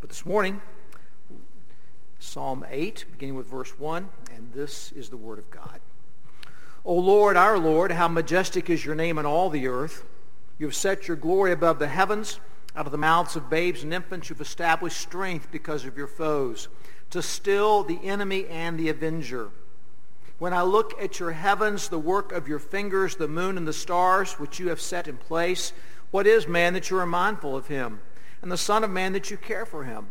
But 0.00 0.08
this 0.08 0.24
morning, 0.24 0.62
Psalm 2.18 2.64
8, 2.68 3.04
beginning 3.12 3.34
with 3.34 3.46
verse 3.46 3.78
1, 3.78 4.08
and 4.34 4.50
this 4.54 4.92
is 4.92 5.10
the 5.10 5.18
word 5.18 5.38
of 5.38 5.50
God. 5.50 5.78
O 6.86 6.94
Lord, 6.94 7.36
our 7.36 7.58
Lord, 7.58 7.92
how 7.92 8.08
majestic 8.08 8.70
is 8.70 8.82
your 8.82 8.94
name 8.94 9.18
in 9.18 9.26
all 9.26 9.50
the 9.50 9.68
earth. 9.68 10.04
You 10.58 10.66
have 10.66 10.74
set 10.74 11.06
your 11.06 11.18
glory 11.18 11.52
above 11.52 11.78
the 11.78 11.88
heavens. 11.88 12.40
Out 12.74 12.86
of 12.86 12.92
the 12.92 12.98
mouths 12.98 13.36
of 13.36 13.50
babes 13.50 13.82
and 13.82 13.92
infants 13.92 14.30
you've 14.30 14.40
established 14.40 14.98
strength 14.98 15.48
because 15.50 15.84
of 15.84 15.98
your 15.98 16.06
foes, 16.06 16.68
to 17.10 17.20
still 17.20 17.82
the 17.82 18.00
enemy 18.02 18.46
and 18.46 18.78
the 18.78 18.88
avenger. 18.88 19.50
When 20.38 20.54
I 20.54 20.62
look 20.62 20.94
at 20.98 21.20
your 21.20 21.32
heavens, 21.32 21.88
the 21.88 21.98
work 21.98 22.32
of 22.32 22.48
your 22.48 22.58
fingers, 22.58 23.16
the 23.16 23.28
moon 23.28 23.58
and 23.58 23.68
the 23.68 23.74
stars, 23.74 24.38
which 24.38 24.58
you 24.58 24.70
have 24.70 24.80
set 24.80 25.08
in 25.08 25.18
place, 25.18 25.74
what 26.10 26.26
is 26.26 26.48
man 26.48 26.72
that 26.72 26.88
you 26.88 26.96
are 26.96 27.06
mindful 27.06 27.54
of 27.54 27.66
him, 27.66 28.00
and 28.42 28.50
the 28.50 28.56
Son 28.56 28.84
of 28.84 28.90
Man 28.90 29.12
that 29.12 29.30
you 29.30 29.36
care 29.36 29.66
for 29.66 29.84
him? 29.84 30.08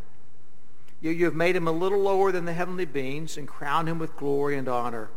You, 1.01 1.11
you 1.11 1.25
have 1.25 1.35
made 1.35 1.55
him 1.55 1.67
a 1.67 1.71
little 1.71 1.99
lower 1.99 2.31
than 2.31 2.45
the 2.45 2.53
heavenly 2.53 2.85
beings 2.85 3.37
and 3.37 3.47
crowned 3.47 3.87
him 3.87 3.99
with 3.99 4.15
glory 4.15 4.57
and 4.57 4.67
honor. 4.67 5.09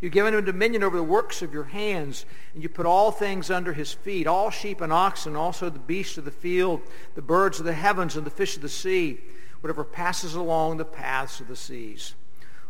You've 0.00 0.12
given 0.12 0.34
him 0.34 0.44
dominion 0.44 0.82
over 0.82 0.96
the 0.96 1.02
works 1.02 1.42
of 1.42 1.52
your 1.52 1.64
hands, 1.64 2.24
and 2.54 2.62
you 2.62 2.70
put 2.70 2.86
all 2.86 3.12
things 3.12 3.50
under 3.50 3.74
his 3.74 3.92
feet, 3.92 4.26
all 4.26 4.50
sheep 4.50 4.80
and 4.80 4.92
oxen, 4.92 5.36
also 5.36 5.68
the 5.68 5.78
beasts 5.78 6.16
of 6.16 6.24
the 6.24 6.30
field, 6.30 6.80
the 7.14 7.22
birds 7.22 7.58
of 7.58 7.66
the 7.66 7.74
heavens, 7.74 8.16
and 8.16 8.24
the 8.24 8.30
fish 8.30 8.56
of 8.56 8.62
the 8.62 8.68
sea, 8.68 9.20
whatever 9.60 9.84
passes 9.84 10.34
along 10.34 10.78
the 10.78 10.86
paths 10.86 11.40
of 11.40 11.48
the 11.48 11.56
seas. 11.56 12.14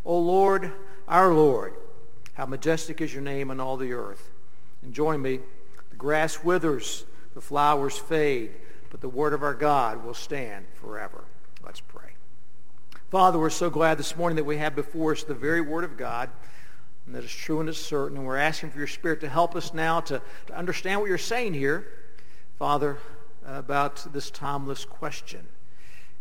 O 0.04 0.18
Lord, 0.18 0.72
our 1.06 1.32
Lord, 1.32 1.74
how 2.34 2.46
majestic 2.46 3.00
is 3.00 3.12
your 3.12 3.22
name 3.22 3.50
on 3.50 3.60
all 3.60 3.76
the 3.76 3.92
earth. 3.92 4.30
And 4.82 4.92
join 4.92 5.22
me. 5.22 5.40
The 5.90 5.96
grass 5.96 6.42
withers, 6.42 7.04
the 7.34 7.40
flowers 7.40 7.96
fade, 7.96 8.52
but 8.90 9.00
the 9.00 9.08
word 9.08 9.32
of 9.32 9.42
our 9.42 9.54
God 9.54 10.04
will 10.04 10.14
stand 10.14 10.66
forever. 10.74 11.24
Let's 11.64 11.80
pray. 11.80 12.10
Father, 13.10 13.38
we're 13.38 13.50
so 13.50 13.70
glad 13.70 13.98
this 13.98 14.16
morning 14.16 14.36
that 14.36 14.44
we 14.44 14.58
have 14.58 14.76
before 14.76 15.12
us 15.12 15.24
the 15.24 15.34
very 15.34 15.60
word 15.60 15.84
of 15.84 15.96
God 15.96 16.30
and 17.10 17.14
that 17.16 17.24
is 17.24 17.32
true 17.32 17.58
and 17.58 17.68
is 17.68 17.76
certain. 17.76 18.16
And 18.18 18.24
we're 18.24 18.36
asking 18.36 18.70
for 18.70 18.78
your 18.78 18.86
Spirit 18.86 19.20
to 19.22 19.28
help 19.28 19.56
us 19.56 19.74
now 19.74 19.98
to, 20.02 20.22
to 20.46 20.56
understand 20.56 21.00
what 21.00 21.08
you're 21.08 21.18
saying 21.18 21.54
here, 21.54 21.88
Father, 22.56 22.98
about 23.44 24.06
this 24.12 24.30
timeless 24.30 24.84
question. 24.84 25.46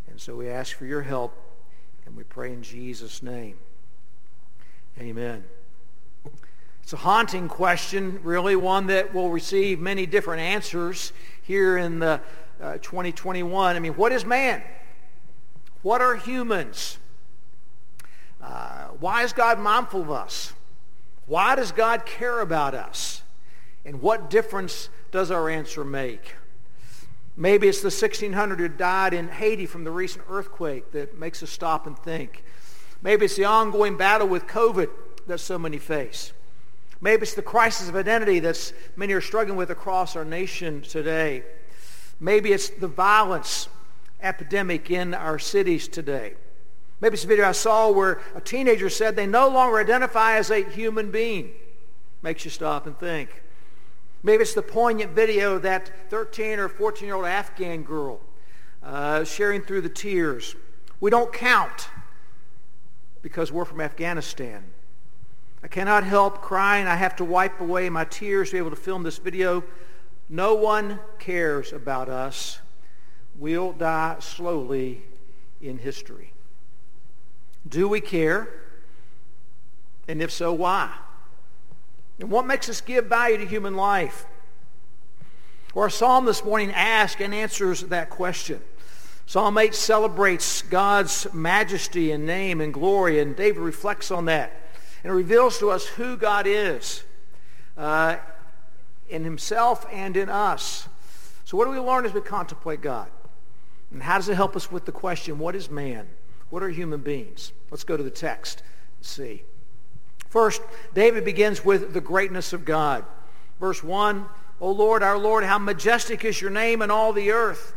And 0.08 0.20
so 0.20 0.34
we 0.34 0.48
ask 0.48 0.76
for 0.76 0.86
your 0.86 1.02
help, 1.02 1.32
and 2.06 2.16
we 2.16 2.24
pray 2.24 2.52
in 2.52 2.64
Jesus' 2.64 3.22
name. 3.22 3.58
Amen. 4.98 5.44
It's 6.82 6.92
a 6.92 6.96
haunting 6.96 7.46
question, 7.46 8.18
really 8.24 8.56
one 8.56 8.88
that 8.88 9.14
will 9.14 9.30
receive 9.30 9.78
many 9.78 10.06
different 10.06 10.40
answers 10.40 11.12
here 11.40 11.78
in 11.78 12.00
the 12.00 12.20
uh, 12.60 12.78
2021. 12.78 13.76
I 13.76 13.78
mean, 13.78 13.94
what 13.94 14.12
is 14.12 14.24
man? 14.24 14.62
What 15.82 16.00
are 16.00 16.16
humans? 16.16 16.98
Uh, 18.42 18.88
why 18.98 19.22
is 19.22 19.32
God 19.32 19.58
mindful 19.58 20.02
of 20.02 20.10
us? 20.10 20.52
Why 21.26 21.54
does 21.54 21.72
God 21.72 22.06
care 22.06 22.40
about 22.40 22.74
us? 22.74 23.22
And 23.84 24.02
what 24.02 24.30
difference 24.30 24.88
does 25.10 25.30
our 25.30 25.48
answer 25.48 25.84
make? 25.84 26.34
Maybe 27.36 27.68
it's 27.68 27.80
the 27.80 27.86
1600 27.86 28.58
who 28.58 28.68
died 28.68 29.14
in 29.14 29.28
Haiti 29.28 29.64
from 29.64 29.84
the 29.84 29.90
recent 29.90 30.24
earthquake 30.28 30.92
that 30.92 31.18
makes 31.18 31.42
us 31.42 31.50
stop 31.50 31.86
and 31.86 31.98
think. 31.98 32.44
Maybe 33.02 33.24
it's 33.24 33.36
the 33.36 33.46
ongoing 33.46 33.96
battle 33.96 34.28
with 34.28 34.46
COVID 34.46 34.90
that 35.26 35.38
so 35.38 35.58
many 35.58 35.78
face. 35.78 36.32
Maybe 37.00 37.22
it's 37.22 37.34
the 37.34 37.42
crisis 37.42 37.88
of 37.88 37.96
identity 37.96 38.40
that 38.40 38.72
many 38.96 39.14
are 39.14 39.22
struggling 39.22 39.56
with 39.56 39.70
across 39.70 40.16
our 40.16 40.24
nation 40.24 40.82
today. 40.82 41.44
Maybe 42.20 42.52
it's 42.52 42.68
the 42.68 42.86
violence 42.86 43.68
epidemic 44.22 44.90
in 44.90 45.14
our 45.14 45.38
cities 45.38 45.88
today. 45.88 46.34
Maybe 47.00 47.14
it's 47.14 47.24
a 47.24 47.26
video 47.26 47.48
I 47.48 47.52
saw 47.52 47.90
where 47.90 48.20
a 48.34 48.40
teenager 48.42 48.90
said 48.90 49.16
they 49.16 49.26
no 49.26 49.48
longer 49.48 49.78
identify 49.78 50.36
as 50.36 50.50
a 50.50 50.62
human 50.62 51.10
being. 51.10 51.52
Makes 52.22 52.44
you 52.44 52.50
stop 52.50 52.86
and 52.86 52.98
think. 52.98 53.42
Maybe 54.22 54.42
it's 54.42 54.52
the 54.52 54.60
poignant 54.60 55.12
video 55.12 55.54
of 55.54 55.62
that 55.62 55.90
13 56.10 56.58
or 56.58 56.68
14-year-old 56.68 57.24
Afghan 57.24 57.82
girl 57.82 58.20
uh, 58.82 59.24
sharing 59.24 59.62
through 59.62 59.80
the 59.80 59.88
tears. 59.88 60.54
We 61.00 61.10
don't 61.10 61.32
count 61.32 61.88
because 63.22 63.50
we're 63.50 63.64
from 63.64 63.80
Afghanistan. 63.80 64.64
I 65.62 65.68
cannot 65.68 66.04
help 66.04 66.42
crying. 66.42 66.86
I 66.86 66.96
have 66.96 67.16
to 67.16 67.24
wipe 67.24 67.60
away 67.60 67.88
my 67.88 68.04
tears 68.04 68.50
to 68.50 68.54
be 68.54 68.58
able 68.58 68.70
to 68.70 68.76
film 68.76 69.02
this 69.02 69.16
video. 69.16 69.64
No 70.30 70.54
one 70.54 71.00
cares 71.18 71.72
about 71.72 72.08
us. 72.08 72.60
We'll 73.36 73.72
die 73.72 74.16
slowly 74.20 75.02
in 75.60 75.78
history. 75.78 76.32
Do 77.68 77.88
we 77.88 78.00
care? 78.00 78.48
And 80.06 80.22
if 80.22 80.30
so, 80.30 80.52
why? 80.52 80.94
And 82.20 82.30
what 82.30 82.46
makes 82.46 82.68
us 82.68 82.80
give 82.80 83.06
value 83.06 83.38
to 83.38 83.46
human 83.46 83.74
life? 83.74 84.24
Our 85.74 85.90
psalm 85.90 86.26
this 86.26 86.44
morning 86.44 86.70
asks 86.72 87.20
and 87.20 87.34
answers 87.34 87.82
that 87.82 88.08
question. 88.08 88.60
Psalm 89.26 89.58
8 89.58 89.74
celebrates 89.74 90.62
God's 90.62 91.26
majesty 91.32 92.12
and 92.12 92.24
name 92.24 92.60
and 92.60 92.72
glory, 92.72 93.18
and 93.18 93.34
David 93.34 93.60
reflects 93.60 94.10
on 94.10 94.26
that. 94.26 94.52
And 95.02 95.12
reveals 95.12 95.58
to 95.58 95.70
us 95.70 95.86
who 95.86 96.16
God 96.16 96.46
is 96.46 97.02
uh, 97.76 98.16
in 99.10 99.24
himself 99.24 99.86
and 99.92 100.16
in 100.16 100.28
us. 100.28 100.88
So 101.44 101.56
what 101.56 101.64
do 101.64 101.70
we 101.70 101.78
learn 101.78 102.06
as 102.06 102.12
we 102.12 102.20
contemplate 102.20 102.80
God? 102.80 103.08
And 103.90 104.02
how 104.02 104.16
does 104.16 104.28
it 104.28 104.36
help 104.36 104.56
us 104.56 104.70
with 104.70 104.84
the 104.84 104.92
question, 104.92 105.38
what 105.38 105.56
is 105.56 105.70
man? 105.70 106.08
What 106.50 106.62
are 106.62 106.68
human 106.68 107.00
beings? 107.00 107.52
Let's 107.70 107.84
go 107.84 107.96
to 107.96 108.02
the 108.02 108.10
text 108.10 108.62
and 108.98 109.06
see. 109.06 109.42
First, 110.28 110.62
David 110.94 111.24
begins 111.24 111.64
with 111.64 111.92
the 111.92 112.00
greatness 112.00 112.52
of 112.52 112.64
God. 112.64 113.04
Verse 113.58 113.82
1, 113.82 114.26
O 114.60 114.70
Lord, 114.70 115.02
our 115.02 115.18
Lord, 115.18 115.42
how 115.42 115.58
majestic 115.58 116.24
is 116.24 116.40
your 116.40 116.50
name 116.50 116.82
in 116.82 116.90
all 116.90 117.12
the 117.12 117.32
earth. 117.32 117.74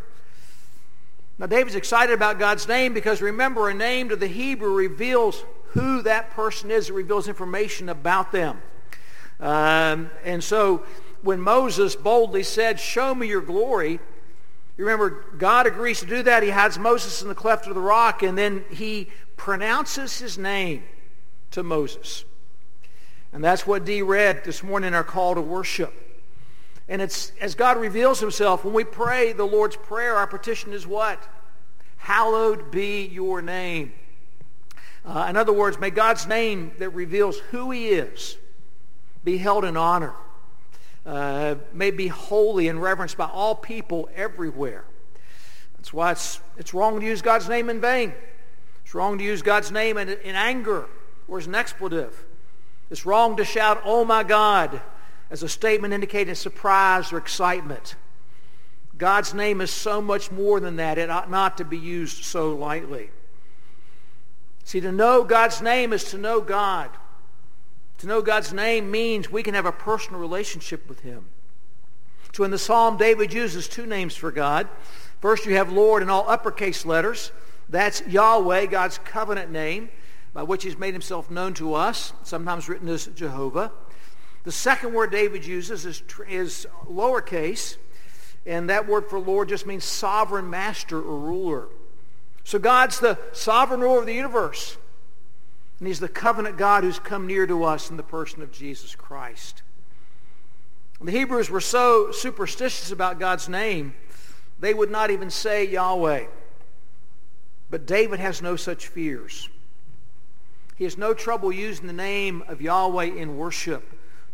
Now, 1.39 1.47
David's 1.47 1.75
excited 1.75 2.13
about 2.13 2.37
God's 2.37 2.67
name 2.67 2.93
because 2.93 3.21
remember, 3.21 3.69
a 3.69 3.73
name 3.73 4.09
to 4.09 4.15
the 4.15 4.27
Hebrew 4.27 4.75
reveals 4.75 5.43
who 5.69 6.03
that 6.03 6.29
person 6.31 6.69
is. 6.69 6.89
It 6.89 6.93
reveals 6.93 7.27
information 7.27 7.89
about 7.89 8.31
them. 8.31 8.61
Um, 9.39 10.11
and 10.23 10.43
so 10.43 10.85
when 11.23 11.39
Moses 11.39 11.95
boldly 11.95 12.43
said, 12.43 12.79
show 12.79 13.15
me 13.15 13.27
your 13.27 13.41
glory, 13.41 13.99
you 14.77 14.85
remember, 14.85 15.25
God 15.37 15.67
agrees 15.67 16.01
to 16.01 16.05
do 16.05 16.21
that. 16.23 16.43
He 16.43 16.49
hides 16.49 16.77
Moses 16.77 17.21
in 17.21 17.29
the 17.29 17.35
cleft 17.35 17.65
of 17.67 17.75
the 17.75 17.81
rock, 17.81 18.23
and 18.23 18.37
then 18.37 18.65
he 18.69 19.09
pronounces 19.37 20.19
his 20.19 20.37
name 20.37 20.83
to 21.51 21.63
Moses. 21.63 22.25
And 23.31 23.43
that's 23.43 23.65
what 23.65 23.85
Dee 23.85 24.01
read 24.01 24.43
this 24.43 24.61
morning 24.61 24.89
in 24.89 24.93
our 24.93 25.03
call 25.03 25.35
to 25.35 25.41
worship. 25.41 25.93
And 26.89 27.01
it's 27.01 27.31
as 27.39 27.55
God 27.55 27.77
reveals 27.77 28.19
himself, 28.19 28.65
when 28.65 28.73
we 28.73 28.83
pray 28.83 29.31
the 29.31 29.45
Lord's 29.45 29.77
Prayer, 29.77 30.17
our 30.17 30.27
petition 30.27 30.73
is 30.73 30.85
what? 30.85 31.21
Hallowed 31.97 32.69
be 32.69 33.05
your 33.05 33.41
name. 33.41 33.93
Uh, 35.05 35.27
in 35.29 35.37
other 35.37 35.53
words, 35.53 35.79
may 35.79 35.89
God's 35.89 36.27
name 36.27 36.73
that 36.79 36.89
reveals 36.89 37.39
who 37.51 37.71
he 37.71 37.89
is 37.89 38.37
be 39.23 39.37
held 39.37 39.63
in 39.63 39.77
honor 39.77 40.13
uh, 41.05 41.55
may 41.73 41.91
be 41.91 42.07
holy 42.07 42.67
and 42.67 42.81
reverenced 42.81 43.17
by 43.17 43.25
all 43.25 43.55
people 43.55 44.09
everywhere. 44.15 44.85
That's 45.77 45.93
why 45.93 46.11
it's, 46.11 46.39
it's 46.57 46.73
wrong 46.73 46.99
to 46.99 47.05
use 47.05 47.21
God's 47.21 47.49
name 47.49 47.69
in 47.69 47.81
vain. 47.81 48.13
It's 48.85 48.95
wrong 48.95 49.17
to 49.17 49.23
use 49.23 49.41
God's 49.41 49.71
name 49.71 49.97
in, 49.97 50.09
in 50.09 50.35
anger 50.35 50.85
or 51.27 51.37
as 51.37 51.47
an 51.47 51.55
expletive. 51.55 52.25
It's 52.89 53.05
wrong 53.05 53.37
to 53.37 53.45
shout, 53.45 53.81
oh 53.83 54.05
my 54.05 54.23
God, 54.23 54.81
as 55.29 55.43
a 55.43 55.49
statement 55.49 55.93
indicating 55.93 56.35
surprise 56.35 57.11
or 57.11 57.17
excitement. 57.17 57.95
God's 58.97 59.33
name 59.33 59.61
is 59.61 59.71
so 59.71 60.01
much 60.01 60.31
more 60.31 60.59
than 60.59 60.75
that. 60.77 60.97
It 60.97 61.09
ought 61.09 61.29
not 61.29 61.57
to 61.57 61.65
be 61.65 61.77
used 61.77 62.23
so 62.23 62.53
lightly. 62.53 63.09
See, 64.63 64.79
to 64.79 64.91
know 64.91 65.23
God's 65.23 65.61
name 65.61 65.91
is 65.91 66.05
to 66.11 66.17
know 66.17 66.39
God. 66.39 66.89
To 68.03 68.09
know 68.09 68.21
God's 68.21 68.51
name 68.51 68.91
means 68.91 69.31
we 69.31 69.43
can 69.43 69.53
have 69.53 69.65
a 69.65 69.71
personal 69.71 70.19
relationship 70.19 70.89
with 70.89 70.99
him. 70.99 71.23
So 72.33 72.43
in 72.43 72.51
the 72.51 72.57
psalm, 72.57 72.97
David 72.97 73.31
uses 73.31 73.69
two 73.69 73.85
names 73.85 74.13
for 74.13 74.29
God. 74.29 74.67
First, 75.21 75.45
you 75.45 75.55
have 75.55 75.71
Lord 75.71 76.03
in 76.03 76.09
all 76.09 76.27
uppercase 76.27 76.85
letters. 76.85 77.31
That's 77.69 78.05
Yahweh, 78.05 78.65
God's 78.65 78.97
covenant 79.05 79.51
name, 79.51 79.87
by 80.33 80.43
which 80.43 80.63
he's 80.63 80.77
made 80.77 80.93
himself 80.93 81.31
known 81.31 81.53
to 81.53 81.75
us, 81.75 82.11
sometimes 82.23 82.67
written 82.67 82.89
as 82.89 83.05
Jehovah. 83.05 83.71
The 84.43 84.51
second 84.51 84.93
word 84.93 85.09
David 85.09 85.45
uses 85.45 85.85
is, 85.85 86.03
is 86.27 86.67
lowercase, 86.85 87.77
and 88.45 88.69
that 88.69 88.85
word 88.85 89.09
for 89.09 89.17
Lord 89.17 89.47
just 89.47 89.65
means 89.65 89.85
sovereign 89.85 90.49
master 90.49 90.97
or 90.97 91.17
ruler. 91.17 91.69
So 92.43 92.59
God's 92.59 92.99
the 92.99 93.17
sovereign 93.31 93.79
ruler 93.79 93.99
of 93.99 94.07
the 94.07 94.13
universe. 94.13 94.75
And 95.83 95.87
he's 95.89 95.99
the 95.99 96.07
covenant 96.07 96.55
God 96.55 96.85
who's 96.85 96.97
come 96.97 97.27
near 97.27 97.45
to 97.45 97.65
us 97.65 97.89
in 97.89 97.97
the 97.97 98.03
person 98.03 98.41
of 98.41 98.53
Jesus 98.53 98.95
Christ. 98.95 99.63
The 101.01 101.11
Hebrews 101.11 101.49
were 101.49 101.59
so 101.59 102.09
superstitious 102.09 102.89
about 102.89 103.19
God's 103.19 103.49
name, 103.49 103.93
they 104.61 104.73
would 104.73 104.89
not 104.89 105.11
even 105.11 105.29
say 105.29 105.67
Yahweh. 105.67 106.27
But 107.69 107.85
David 107.85 108.21
has 108.21 108.41
no 108.41 108.55
such 108.55 108.87
fears. 108.87 109.49
He 110.77 110.85
has 110.85 110.97
no 110.97 111.13
trouble 111.13 111.51
using 111.51 111.87
the 111.87 111.91
name 111.91 112.45
of 112.47 112.61
Yahweh 112.61 113.15
in 113.17 113.35
worship, 113.35 113.83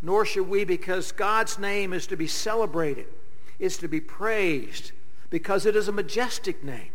nor 0.04 0.26
should 0.26 0.48
we 0.48 0.66
because 0.66 1.12
God's 1.12 1.58
name 1.58 1.94
is 1.94 2.06
to 2.06 2.16
be 2.16 2.28
celebrated, 2.28 3.08
is 3.58 3.76
to 3.78 3.88
be 3.88 4.00
praised, 4.00 4.92
because 5.32 5.66
it 5.66 5.76
is 5.76 5.88
a 5.88 5.92
majestic 5.92 6.64
name. 6.64 6.92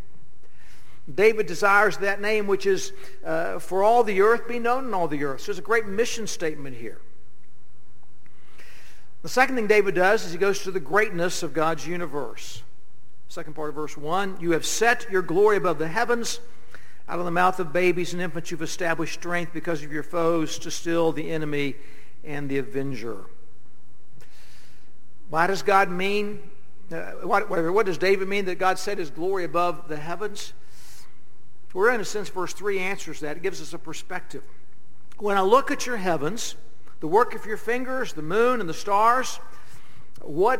David 1.12 1.46
desires 1.46 1.98
that 1.98 2.20
name 2.20 2.46
which 2.46 2.64
is 2.64 2.92
uh, 3.24 3.58
for 3.58 3.82
all 3.82 4.04
the 4.04 4.22
earth 4.22 4.48
be 4.48 4.58
known 4.58 4.86
in 4.86 4.94
all 4.94 5.06
the 5.06 5.24
earth. 5.24 5.42
So 5.42 5.46
there's 5.46 5.58
a 5.58 5.62
great 5.62 5.86
mission 5.86 6.26
statement 6.26 6.76
here. 6.76 7.00
The 9.22 9.28
second 9.28 9.56
thing 9.56 9.66
David 9.66 9.94
does 9.94 10.24
is 10.24 10.32
he 10.32 10.38
goes 10.38 10.62
to 10.64 10.70
the 10.70 10.80
greatness 10.80 11.42
of 11.42 11.52
God's 11.52 11.86
universe. 11.86 12.62
Second 13.28 13.54
part 13.54 13.70
of 13.70 13.74
verse 13.74 13.96
1, 13.96 14.38
you 14.40 14.52
have 14.52 14.64
set 14.64 15.10
your 15.10 15.22
glory 15.22 15.56
above 15.56 15.78
the 15.78 15.88
heavens. 15.88 16.40
Out 17.08 17.18
of 17.18 17.24
the 17.26 17.30
mouth 17.30 17.60
of 17.60 17.72
babies 17.72 18.14
and 18.14 18.22
infants 18.22 18.50
you've 18.50 18.62
established 18.62 19.14
strength 19.14 19.52
because 19.52 19.82
of 19.82 19.92
your 19.92 20.02
foes 20.02 20.58
to 20.60 20.70
still 20.70 21.12
the 21.12 21.30
enemy 21.30 21.76
and 22.22 22.48
the 22.48 22.58
avenger. 22.58 23.24
Why 25.28 25.46
does 25.46 25.62
God 25.62 25.90
mean, 25.90 26.42
uh, 26.90 27.12
what, 27.22 27.50
what 27.50 27.86
does 27.86 27.98
David 27.98 28.28
mean 28.28 28.46
that 28.46 28.58
God 28.58 28.78
set 28.78 28.98
his 28.98 29.10
glory 29.10 29.44
above 29.44 29.88
the 29.88 29.96
heavens? 29.96 30.54
We're 31.74 31.92
in 31.92 32.00
a 32.00 32.04
sense, 32.04 32.28
verse 32.28 32.52
3 32.52 32.78
answers 32.78 33.20
that. 33.20 33.36
It 33.36 33.42
gives 33.42 33.60
us 33.60 33.74
a 33.74 33.78
perspective. 33.78 34.44
When 35.18 35.36
I 35.36 35.42
look 35.42 35.70
at 35.70 35.86
your 35.86 35.96
heavens, 35.96 36.54
the 37.00 37.08
work 37.08 37.34
of 37.34 37.44
your 37.44 37.56
fingers, 37.56 38.12
the 38.12 38.22
moon 38.22 38.60
and 38.60 38.68
the 38.68 38.74
stars, 38.74 39.40
what, 40.22 40.58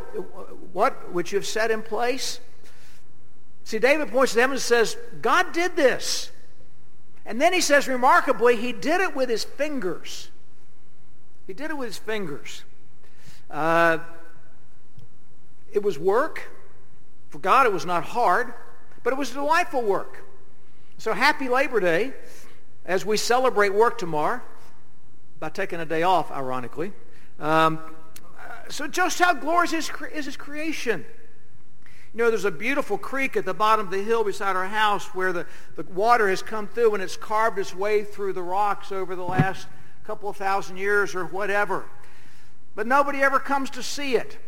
what 0.75 1.13
which 1.13 1.33
you 1.33 1.39
have 1.39 1.47
set 1.47 1.71
in 1.71 1.83
place. 1.83 2.41
See, 3.63 3.79
David 3.79 4.09
points 4.09 4.33
to 4.33 4.39
them 4.39 4.51
and 4.51 4.61
says, 4.61 4.97
God 5.23 5.53
did 5.53 5.77
this. 5.77 6.31
And 7.25 7.41
then 7.41 7.53
he 7.53 7.61
says, 7.61 7.89
remarkably, 7.89 8.57
he 8.57 8.73
did 8.73 9.01
it 9.01 9.17
with 9.17 9.31
his 9.31 9.45
fingers. 9.45 10.31
He 11.47 11.55
did 11.55 11.71
it 11.71 11.75
with 11.79 11.89
his 11.89 11.97
fingers. 11.97 12.63
Uh, 13.51 13.99
it 15.73 15.83
was 15.83 15.99
work. 15.99 16.51
For 17.31 17.39
God, 17.39 17.67
it 17.67 17.73
was 17.73 17.87
not 17.87 18.05
hard, 18.05 18.53
but 19.03 19.13
it 19.13 19.17
was 19.17 19.31
delightful 19.31 19.83
work. 19.83 20.25
So 20.99 21.13
happy 21.13 21.49
Labor 21.49 21.81
Day 21.81 22.13
as 22.85 23.05
we 23.05 23.17
celebrate 23.17 23.75
work 23.75 23.99
tomorrow 23.99 24.41
by 25.41 25.49
taking 25.49 25.81
a 25.81 25.85
day 25.85 26.03
off, 26.03 26.31
ironically. 26.31 26.93
Um, 27.39 27.81
so 28.69 28.87
just 28.87 29.19
how 29.19 29.35
glorious 29.35 29.73
is, 29.73 29.91
is 30.13 30.25
his 30.27 30.37
creation? 30.37 31.05
You 32.15 32.19
know, 32.19 32.31
there's 32.31 32.45
a 32.45 32.51
beautiful 32.51 32.97
creek 32.97 33.37
at 33.37 33.45
the 33.45 33.55
bottom 33.55 33.87
of 33.87 33.91
the 33.91 34.03
hill 34.03 34.23
beside 34.23 34.55
our 34.55 34.69
house 34.69 35.07
where 35.15 35.33
the, 35.33 35.47
the 35.75 35.83
water 35.83 36.29
has 36.29 36.43
come 36.43 36.69
through 36.69 36.95
and 36.95 37.03
it's 37.03 37.17
carved 37.17 37.59
its 37.59 37.75
way 37.75 38.05
through 38.05 38.35
the 38.35 38.43
rocks 38.43 38.93
over 38.93 39.17
the 39.17 39.25
last 39.25 39.67
couple 40.05 40.29
of 40.29 40.37
thousand 40.37 40.77
years 40.77 41.15
or 41.15 41.27
whatever. 41.27 41.85
But 42.77 42.87
nobody 42.87 43.21
ever 43.21 43.41
comes 43.41 43.69
to 43.71 43.83
see 43.83 44.15
it. 44.15 44.39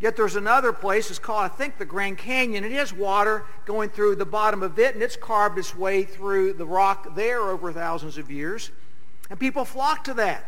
Yet 0.00 0.16
there's 0.16 0.36
another 0.36 0.72
place, 0.72 1.08
it's 1.08 1.18
called, 1.18 1.44
I 1.44 1.48
think, 1.48 1.78
the 1.78 1.84
Grand 1.84 2.18
Canyon. 2.18 2.64
It 2.64 2.72
has 2.72 2.92
water 2.92 3.44
going 3.64 3.90
through 3.90 4.16
the 4.16 4.26
bottom 4.26 4.62
of 4.62 4.78
it, 4.78 4.94
and 4.94 5.02
it's 5.02 5.16
carved 5.16 5.58
its 5.58 5.74
way 5.74 6.02
through 6.02 6.54
the 6.54 6.66
rock 6.66 7.14
there 7.14 7.40
over 7.40 7.72
thousands 7.72 8.18
of 8.18 8.30
years. 8.30 8.70
And 9.30 9.38
people 9.38 9.64
flock 9.64 10.04
to 10.04 10.14
that. 10.14 10.44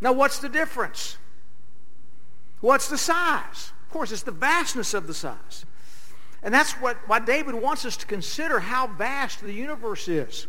Now, 0.00 0.12
what's 0.12 0.38
the 0.38 0.48
difference? 0.48 1.16
What's 2.60 2.88
the 2.88 2.98
size? 2.98 3.72
Of 3.86 3.92
course, 3.92 4.12
it's 4.12 4.22
the 4.22 4.32
vastness 4.32 4.92
of 4.92 5.06
the 5.06 5.14
size. 5.14 5.64
And 6.42 6.52
that's 6.52 6.72
what, 6.74 6.96
why 7.06 7.20
David 7.20 7.54
wants 7.54 7.84
us 7.84 7.96
to 7.98 8.06
consider 8.06 8.60
how 8.60 8.88
vast 8.88 9.40
the 9.40 9.52
universe 9.52 10.08
is. 10.08 10.46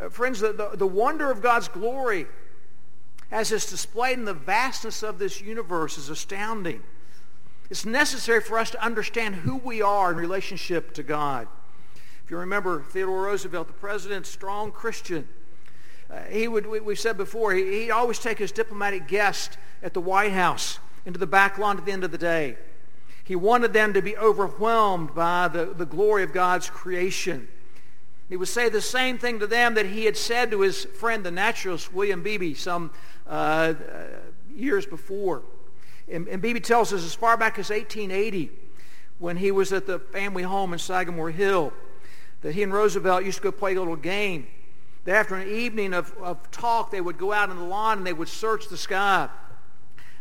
Uh, 0.00 0.08
friends, 0.08 0.40
the, 0.40 0.52
the, 0.52 0.76
the 0.76 0.86
wonder 0.86 1.30
of 1.30 1.42
God's 1.42 1.68
glory 1.68 2.26
as 3.30 3.52
it's 3.52 3.70
displayed 3.70 4.18
in 4.18 4.24
the 4.24 4.34
vastness 4.34 5.02
of 5.02 5.18
this 5.18 5.40
universe 5.40 5.98
is 5.98 6.08
astounding. 6.08 6.82
It's 7.70 7.86
necessary 7.86 8.40
for 8.40 8.58
us 8.58 8.70
to 8.70 8.84
understand 8.84 9.36
who 9.36 9.56
we 9.56 9.80
are 9.80 10.10
in 10.10 10.16
relationship 10.16 10.92
to 10.94 11.04
God. 11.04 11.46
If 12.24 12.30
you 12.30 12.36
remember 12.36 12.82
Theodore 12.82 13.22
Roosevelt, 13.22 13.68
the 13.68 13.72
president, 13.72 14.26
strong 14.26 14.72
Christian, 14.72 15.28
uh, 16.10 16.22
he 16.30 16.48
would, 16.48 16.66
we, 16.66 16.96
said 16.96 17.16
before, 17.16 17.52
he, 17.52 17.82
he'd 17.82 17.90
always 17.90 18.18
take 18.18 18.38
his 18.38 18.50
diplomatic 18.50 19.06
guest 19.06 19.58
at 19.82 19.94
the 19.94 20.00
White 20.00 20.32
House 20.32 20.80
into 21.06 21.18
the 21.18 21.26
back 21.26 21.58
lawn 21.58 21.78
at 21.78 21.84
the 21.84 21.92
end 21.92 22.02
of 22.02 22.10
the 22.10 22.18
day. 22.18 22.56
He 23.22 23.36
wanted 23.36 23.72
them 23.72 23.92
to 23.92 24.02
be 24.02 24.16
overwhelmed 24.16 25.14
by 25.14 25.46
the, 25.46 25.66
the 25.66 25.86
glory 25.86 26.24
of 26.24 26.32
God's 26.32 26.68
creation. 26.68 27.46
He 28.28 28.36
would 28.36 28.48
say 28.48 28.68
the 28.68 28.80
same 28.80 29.18
thing 29.18 29.38
to 29.38 29.46
them 29.46 29.74
that 29.74 29.86
he 29.86 30.04
had 30.04 30.16
said 30.16 30.50
to 30.50 30.60
his 30.60 30.84
friend, 30.84 31.24
the 31.24 31.30
naturalist 31.30 31.92
William 31.92 32.22
Beebe, 32.22 32.54
some 32.54 32.90
uh, 33.30 33.74
years 34.54 34.84
before. 34.84 35.42
And, 36.10 36.26
and 36.28 36.64
tells 36.64 36.92
us 36.92 37.04
as 37.04 37.14
far 37.14 37.36
back 37.36 37.58
as 37.58 37.70
1880, 37.70 38.50
when 39.18 39.36
he 39.36 39.50
was 39.50 39.72
at 39.72 39.86
the 39.86 39.98
family 39.98 40.42
home 40.42 40.72
in 40.72 40.78
Sagamore 40.78 41.30
Hill, 41.30 41.72
that 42.42 42.54
he 42.54 42.62
and 42.62 42.72
Roosevelt 42.72 43.24
used 43.24 43.38
to 43.38 43.44
go 43.44 43.52
play 43.52 43.74
a 43.74 43.78
little 43.78 43.96
game. 43.96 44.48
That 45.04 45.14
after 45.14 45.36
an 45.36 45.48
evening 45.48 45.94
of, 45.94 46.12
of 46.18 46.50
talk, 46.50 46.90
they 46.90 47.00
would 47.00 47.18
go 47.18 47.32
out 47.32 47.50
on 47.50 47.56
the 47.56 47.64
lawn 47.64 47.98
and 47.98 48.06
they 48.06 48.12
would 48.12 48.28
search 48.28 48.68
the 48.68 48.76
sky 48.76 49.28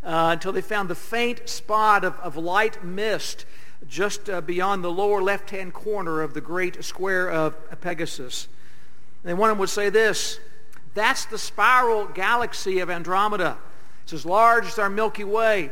uh, 0.03 0.29
until 0.31 0.51
they 0.51 0.61
found 0.61 0.89
the 0.89 0.95
faint 0.95 1.49
spot 1.49 2.03
of, 2.03 2.15
of 2.19 2.37
light 2.37 2.83
mist 2.83 3.45
just 3.87 4.29
uh, 4.29 4.41
beyond 4.41 4.83
the 4.83 4.91
lower 4.91 5.21
left-hand 5.21 5.73
corner 5.73 6.21
of 6.21 6.33
the 6.33 6.41
great 6.41 6.83
square 6.83 7.29
of 7.29 7.55
Pegasus. 7.81 8.47
And 9.23 9.37
one 9.37 9.49
of 9.49 9.55
them 9.55 9.59
would 9.59 9.69
say 9.69 9.89
this, 9.89 10.39
that's 10.93 11.25
the 11.25 11.37
spiral 11.37 12.05
galaxy 12.05 12.79
of 12.79 12.89
Andromeda. 12.89 13.57
It's 14.03 14.13
as 14.13 14.25
large 14.25 14.65
as 14.65 14.79
our 14.79 14.89
Milky 14.89 15.23
Way. 15.23 15.71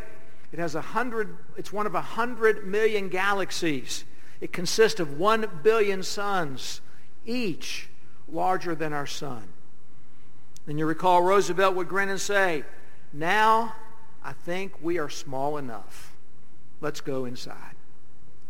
It 0.52 0.60
has 0.60 0.76
a 0.76 0.82
hundred, 0.82 1.38
it's 1.58 1.74
one 1.74 1.86
of 1.86 1.96
a 1.96 2.02
hundred 2.02 2.66
million 2.66 3.10
galaxies. 3.10 4.06
It 4.40 4.54
consists 4.54 5.00
of 5.00 5.18
one 5.18 5.48
billion 5.64 6.04
suns, 6.04 6.82
each 7.26 7.90
larger 8.32 8.76
than 8.76 8.94
our 8.94 9.08
sun. 9.08 9.44
And 10.68 10.78
you 10.78 10.86
recall 10.86 11.22
Roosevelt 11.22 11.76
would 11.76 11.88
grin 11.88 12.10
and 12.10 12.22
say, 12.22 12.64
now 13.14 13.74
I 14.24 14.34
think 14.34 14.74
we 14.82 15.00
are 15.00 15.10
small 15.10 15.58
enough. 15.58 16.16
Let's 16.82 17.02
go 17.02 17.26
inside 17.26 17.76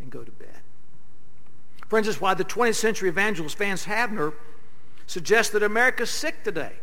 and 0.02 0.12
go 0.12 0.24
to 0.24 0.32
bed. 0.32 0.62
Friends, 1.88 2.08
that's 2.08 2.20
why 2.20 2.34
the 2.34 2.44
20th 2.44 2.76
century 2.76 3.08
evangelist 3.08 3.58
Vance 3.58 3.86
Havner 3.86 4.34
suggests 5.08 5.52
that 5.54 5.64
America's 5.64 6.10
sick 6.10 6.44
today. 6.44 6.74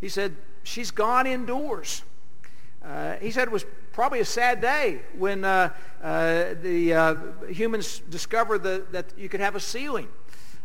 He 0.00 0.08
said, 0.08 0.36
she's 0.62 0.90
gone 0.90 1.26
indoors. 1.26 2.02
Uh, 2.84 3.14
he 3.16 3.30
said 3.30 3.46
it 3.46 3.52
was 3.52 3.66
probably 3.92 4.20
a 4.20 4.24
sad 4.24 4.60
day 4.60 5.02
when 5.16 5.44
uh, 5.44 5.72
uh, 6.02 6.54
the 6.62 6.94
uh, 6.94 7.14
humans 7.48 8.00
discovered 8.10 8.62
the, 8.62 8.84
that 8.90 9.06
you 9.16 9.28
could 9.28 9.40
have 9.40 9.54
a 9.54 9.60
ceiling. 9.60 10.08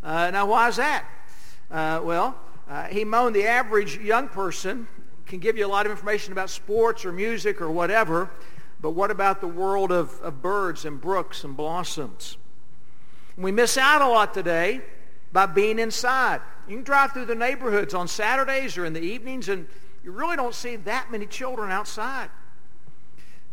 Uh, 0.01 0.31
now, 0.31 0.45
why 0.45 0.67
is 0.67 0.77
that? 0.77 1.05
Uh, 1.69 1.99
well, 2.03 2.37
he 2.89 3.03
moaned 3.03 3.35
the 3.35 3.45
average 3.45 3.97
young 3.97 4.27
person 4.27 4.87
can 5.27 5.39
give 5.39 5.57
you 5.57 5.65
a 5.65 5.67
lot 5.67 5.85
of 5.85 5.91
information 5.91 6.31
about 6.31 6.49
sports 6.49 7.05
or 7.05 7.11
music 7.11 7.61
or 7.61 7.69
whatever, 7.69 8.29
but 8.81 8.91
what 8.91 9.11
about 9.11 9.41
the 9.41 9.47
world 9.47 9.91
of, 9.91 10.19
of 10.21 10.41
birds 10.41 10.85
and 10.85 11.01
brooks 11.01 11.43
and 11.43 11.55
blossoms? 11.55 12.37
We 13.37 13.51
miss 13.51 13.77
out 13.77 14.01
a 14.01 14.07
lot 14.07 14.33
today 14.33 14.81
by 15.31 15.45
being 15.45 15.79
inside. 15.79 16.41
You 16.67 16.75
can 16.75 16.83
drive 16.83 17.13
through 17.13 17.25
the 17.25 17.35
neighborhoods 17.35 17.93
on 17.93 18.07
Saturdays 18.07 18.77
or 18.77 18.85
in 18.85 18.93
the 18.93 19.01
evenings, 19.01 19.49
and 19.49 19.67
you 20.03 20.11
really 20.11 20.35
don't 20.35 20.55
see 20.55 20.75
that 20.77 21.11
many 21.11 21.25
children 21.25 21.71
outside. 21.71 22.29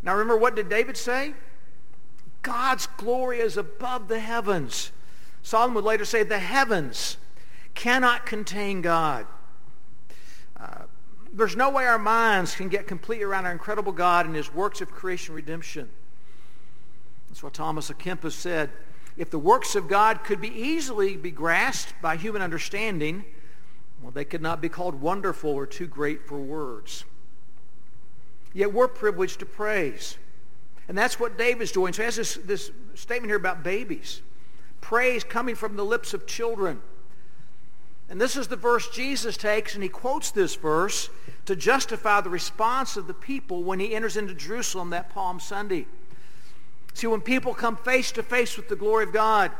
Now 0.03 0.13
remember, 0.13 0.37
what 0.37 0.55
did 0.55 0.69
David 0.69 0.97
say? 0.97 1.33
God's 2.41 2.87
glory 2.97 3.39
is 3.39 3.57
above 3.57 4.07
the 4.07 4.19
heavens. 4.19 4.91
Solomon 5.41 5.75
would 5.75 5.83
later 5.83 6.05
say, 6.05 6.23
the 6.23 6.39
heavens 6.39 7.17
cannot 7.73 8.25
contain 8.25 8.81
God. 8.81 9.25
Uh, 10.59 10.83
there's 11.33 11.55
no 11.55 11.69
way 11.69 11.85
our 11.85 11.99
minds 11.99 12.55
can 12.55 12.69
get 12.69 12.87
completely 12.87 13.25
around 13.25 13.45
our 13.45 13.51
incredible 13.51 13.91
God 13.91 14.25
and 14.25 14.35
his 14.35 14.53
works 14.53 14.79
of 14.79 14.91
creation 14.91 15.35
redemption. 15.35 15.89
That's 17.27 17.43
what 17.43 17.53
Thomas 17.53 17.89
à 17.89 17.95
Kempis 17.95 18.31
said. 18.31 18.69
If 19.17 19.29
the 19.29 19.39
works 19.39 19.75
of 19.75 19.87
God 19.87 20.23
could 20.23 20.41
be 20.41 20.49
easily 20.49 21.15
be 21.15 21.31
grasped 21.31 21.93
by 22.01 22.17
human 22.17 22.41
understanding, 22.41 23.25
well, 24.01 24.11
they 24.11 24.25
could 24.25 24.41
not 24.41 24.61
be 24.61 24.69
called 24.69 25.01
wonderful 25.01 25.51
or 25.51 25.65
too 25.65 25.87
great 25.87 26.27
for 26.27 26.39
words. 26.39 27.05
Yet 28.53 28.73
we're 28.73 28.87
privileged 28.87 29.39
to 29.39 29.45
praise. 29.45 30.17
And 30.87 30.97
that's 30.97 31.19
what 31.19 31.37
David's 31.37 31.71
doing. 31.71 31.93
So 31.93 32.01
he 32.01 32.05
has 32.05 32.15
this, 32.15 32.35
this 32.35 32.71
statement 32.93 33.29
here 33.29 33.37
about 33.37 33.63
babies. 33.63 34.21
Praise 34.81 35.23
coming 35.23 35.55
from 35.55 35.75
the 35.75 35.85
lips 35.85 36.13
of 36.13 36.27
children. 36.27 36.81
And 38.07 38.21
this 38.21 38.37
is 38.37 38.47
the 38.47 38.55
verse 38.55 38.87
Jesus 38.89 39.35
takes, 39.35 39.73
and 39.73 39.81
he 39.81 39.89
quotes 39.89 40.29
this 40.29 40.55
verse 40.55 41.09
to 41.45 41.55
justify 41.55 42.21
the 42.21 42.29
response 42.29 42.97
of 42.97 43.07
the 43.07 43.13
people 43.13 43.63
when 43.63 43.79
he 43.79 43.95
enters 43.95 44.15
into 44.15 44.35
Jerusalem 44.35 44.91
that 44.91 45.09
Palm 45.09 45.39
Sunday. 45.39 45.87
See, 46.95 47.05
when 47.05 47.21
people 47.21 47.53
come 47.53 47.77
face 47.77 48.11
to 48.13 48.23
face 48.23 48.57
with 48.57 48.69
the 48.69 48.75
glory 48.75 49.03
of 49.03 49.13
God, 49.13 49.51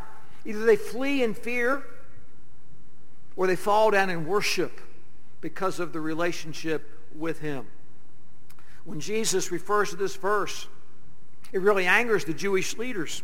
Either 0.46 0.64
they 0.64 0.76
flee 0.76 1.24
in 1.24 1.34
fear 1.34 1.84
or 3.36 3.48
they 3.48 3.56
fall 3.56 3.92
down 3.92 4.10
in 4.10 4.26
worship 4.26 4.80
because 5.42 5.80
of 5.80 5.92
the 5.92 6.00
relationship 6.00 6.88
with 7.16 7.40
him. 7.40 7.66
When 8.86 9.00
Jesus 9.00 9.52
refers 9.52 9.90
to 9.90 9.96
this 9.96 10.16
verse, 10.16 10.68
it 11.52 11.60
really 11.60 11.88
angers 11.88 12.26
the 12.26 12.34
Jewish 12.34 12.78
leaders 12.78 13.24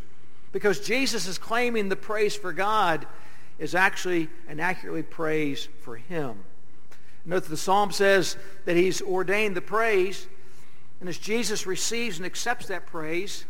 because 0.52 0.80
Jesus 0.80 1.28
is 1.28 1.38
claiming 1.38 1.90
the 1.90 1.96
praise 1.96 2.36
for 2.36 2.52
God 2.52 3.06
is 3.60 3.76
actually 3.76 4.28
an 4.48 4.60
accurately 4.60 5.04
praise 5.04 5.70
for 5.82 5.96
him. 5.96 6.40
Note 7.24 7.44
that 7.44 7.50
the 7.50 7.58
psalm 7.58 7.92
says 7.92 8.36
that 8.66 8.76
he's 8.76 9.02
ordained 9.04 9.56
the 9.56 9.62
praise, 9.62 10.28
and 11.00 11.08
as 11.08 11.20
Jesus 11.20 11.68
receives 11.68 12.18
and 12.18 12.26
accepts 12.26 12.66
that 12.68 12.88
praise, 12.88 13.46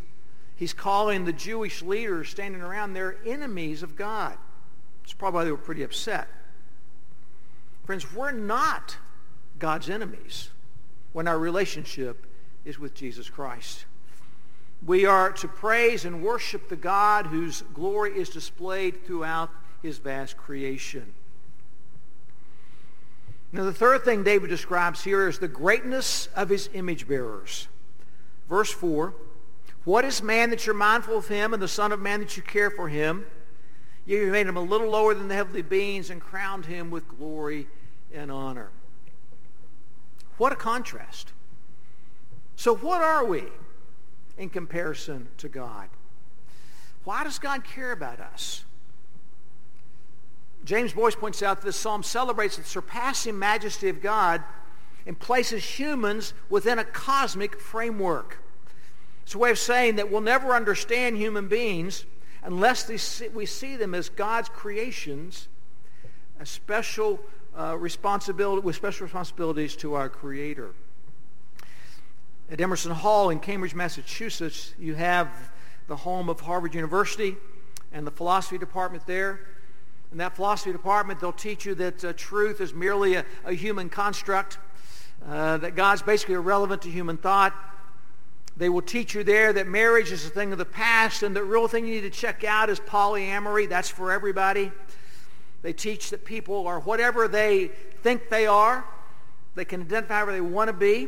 he's 0.62 0.74
calling 0.74 1.26
the 1.26 1.34
Jewish 1.34 1.82
leaders 1.82 2.30
standing 2.30 2.62
around 2.62 2.94
there 2.94 3.18
enemies 3.26 3.82
of 3.82 3.96
God. 3.96 4.38
It's 5.04 5.12
probably 5.12 5.46
they 5.46 5.52
were 5.52 5.58
pretty 5.58 5.82
upset. 5.82 6.28
Friends, 7.84 8.14
we're 8.14 8.30
not 8.30 8.96
God's 9.58 9.90
enemies 9.90 10.50
when 11.14 11.28
our 11.28 11.40
relationship 11.40 12.28
is 12.64 12.78
with 12.78 12.94
Jesus 12.94 13.28
Christ. 13.28 13.86
We 14.86 15.08
are 15.08 15.32
to 15.32 15.48
praise 15.48 16.06
and 16.06 16.22
worship 16.22 16.70
the 16.70 16.76
God 16.76 17.26
whose 17.26 17.64
glory 17.74 18.12
is 18.12 18.30
displayed 18.30 19.04
throughout 19.04 19.50
his 19.82 19.98
vast 19.98 20.38
creation. 20.38 21.12
Now, 23.52 23.64
the 23.64 23.74
third 23.74 24.04
thing 24.04 24.24
David 24.24 24.52
describes 24.52 25.04
here 25.04 25.28
is 25.28 25.40
the 25.40 25.48
greatness 25.48 26.30
of 26.36 26.50
his 26.50 26.70
image 26.76 27.08
bearers. 27.08 27.68
Verse 28.48 28.72
4, 28.72 29.16
What 29.84 30.06
is 30.06 30.22
man 30.22 30.52
that 30.52 30.66
you're 30.66 30.76
mindful 30.76 31.18
of 31.18 31.28
him, 31.28 31.54
and 31.54 31.62
the 31.62 31.68
Son 31.68 31.92
of 31.92 32.00
Man 32.00 32.20
that 32.20 32.38
you 32.38 32.44
care 32.44 32.70
for 32.70 32.88
him? 32.88 33.26
You 34.06 34.28
made 34.28 34.48
him 34.48 34.58
a 34.58 34.62
little 34.62 34.90
lower 34.90 35.14
than 35.14 35.28
the 35.28 35.36
heavenly 35.36 35.62
beings 35.62 36.10
and 36.10 36.22
crowned 36.22 36.66
him 36.66 36.92
with 36.92 37.08
glory 37.08 37.68
and 38.14 38.32
honor. 38.32 38.70
What 40.38 40.52
a 40.52 40.56
contrast. 40.56 41.34
So 42.56 42.76
what 42.76 43.02
are 43.02 43.26
we 43.26 43.44
in 44.38 44.50
comparison 44.50 45.28
to 45.38 45.50
God? 45.50 45.90
Why 47.04 47.24
does 47.24 47.40
God 47.40 47.64
care 47.64 47.92
about 47.92 48.20
us? 48.20 48.64
James 50.64 50.94
Boice 50.94 51.16
points 51.16 51.42
out 51.42 51.62
that 51.62 51.66
this 51.66 51.76
psalm 51.76 52.04
celebrates 52.04 52.58
the 52.58 52.64
surpassing 52.64 53.38
majesty 53.38 53.90
of 53.90 54.02
God 54.02 54.44
and 55.08 55.18
places 55.18 55.64
humans 55.64 56.34
within 56.50 56.78
a 56.78 56.84
cosmic 56.84 57.60
framework. 57.60 58.38
It's 59.32 59.36
a 59.38 59.40
way 59.40 59.52
of 59.52 59.60
saying 59.60 59.96
that 59.96 60.12
we'll 60.12 60.20
never 60.20 60.54
understand 60.54 61.16
human 61.16 61.48
beings 61.48 62.04
unless 62.44 62.92
we 63.34 63.46
see 63.46 63.78
them 63.78 63.96
as 63.96 64.10
God's 64.10 64.50
creations, 64.50 65.48
a 66.42 66.46
special 66.46 67.18
uh, 67.58 67.78
responsibility 67.78 68.62
with 68.62 68.76
special 68.76 69.06
responsibilities 69.06 69.78
to 69.78 69.94
our 69.94 70.10
Creator. 70.10 70.72
At 72.52 72.60
Emerson 72.60 72.92
Hall 72.92 73.30
in 73.30 73.40
Cambridge, 73.40 73.74
Massachusetts, 73.74 74.74
you 74.78 74.96
have 74.96 75.30
the 75.88 75.96
home 75.96 76.28
of 76.28 76.42
Harvard 76.42 76.76
University 76.76 77.38
and 77.94 78.06
the 78.06 78.12
philosophy 78.12 78.58
department 78.58 79.08
there. 79.08 79.40
In 80.12 80.18
that 80.18 80.36
philosophy 80.36 80.74
department, 80.74 81.22
they'll 81.22 81.32
teach 81.32 81.66
you 81.66 81.74
that 81.76 82.04
uh, 82.04 82.12
truth 82.18 82.60
is 82.60 82.74
merely 82.74 83.16
a, 83.16 83.24
a 83.46 83.54
human 83.54 83.88
construct, 83.88 84.58
uh, 85.26 85.56
that 85.56 85.78
God's 85.78 86.02
basically 86.02 86.36
irrelevant 86.36 86.82
to 86.82 86.90
human 86.90 87.16
thought. 87.16 87.56
They 88.62 88.70
will 88.70 88.84
teach 88.84 89.16
you 89.16 89.24
there 89.24 89.52
that 89.54 89.68
marriage 89.68 90.12
is 90.12 90.24
a 90.24 90.30
thing 90.30 90.52
of 90.52 90.60
the 90.60 90.66
past 90.66 91.24
and 91.24 91.36
the 91.36 91.44
real 91.44 91.68
thing 91.68 91.88
you 91.88 91.96
need 91.96 92.02
to 92.02 92.12
check 92.12 92.44
out 92.44 92.70
is 92.70 92.80
polyamory. 92.80 93.68
That's 93.68 93.90
for 93.90 94.12
everybody. 94.12 94.72
They 95.64 95.74
teach 95.74 96.12
that 96.12 96.26
people 96.26 96.68
are 96.68 96.80
whatever 96.80 97.28
they 97.28 97.70
think 98.04 98.30
they 98.30 98.46
are. 98.46 98.86
They 99.56 99.66
can 99.66 99.82
identify 99.82 100.22
where 100.22 100.34
they 100.34 100.42
want 100.42 100.68
to 100.68 100.74
be. 100.74 101.08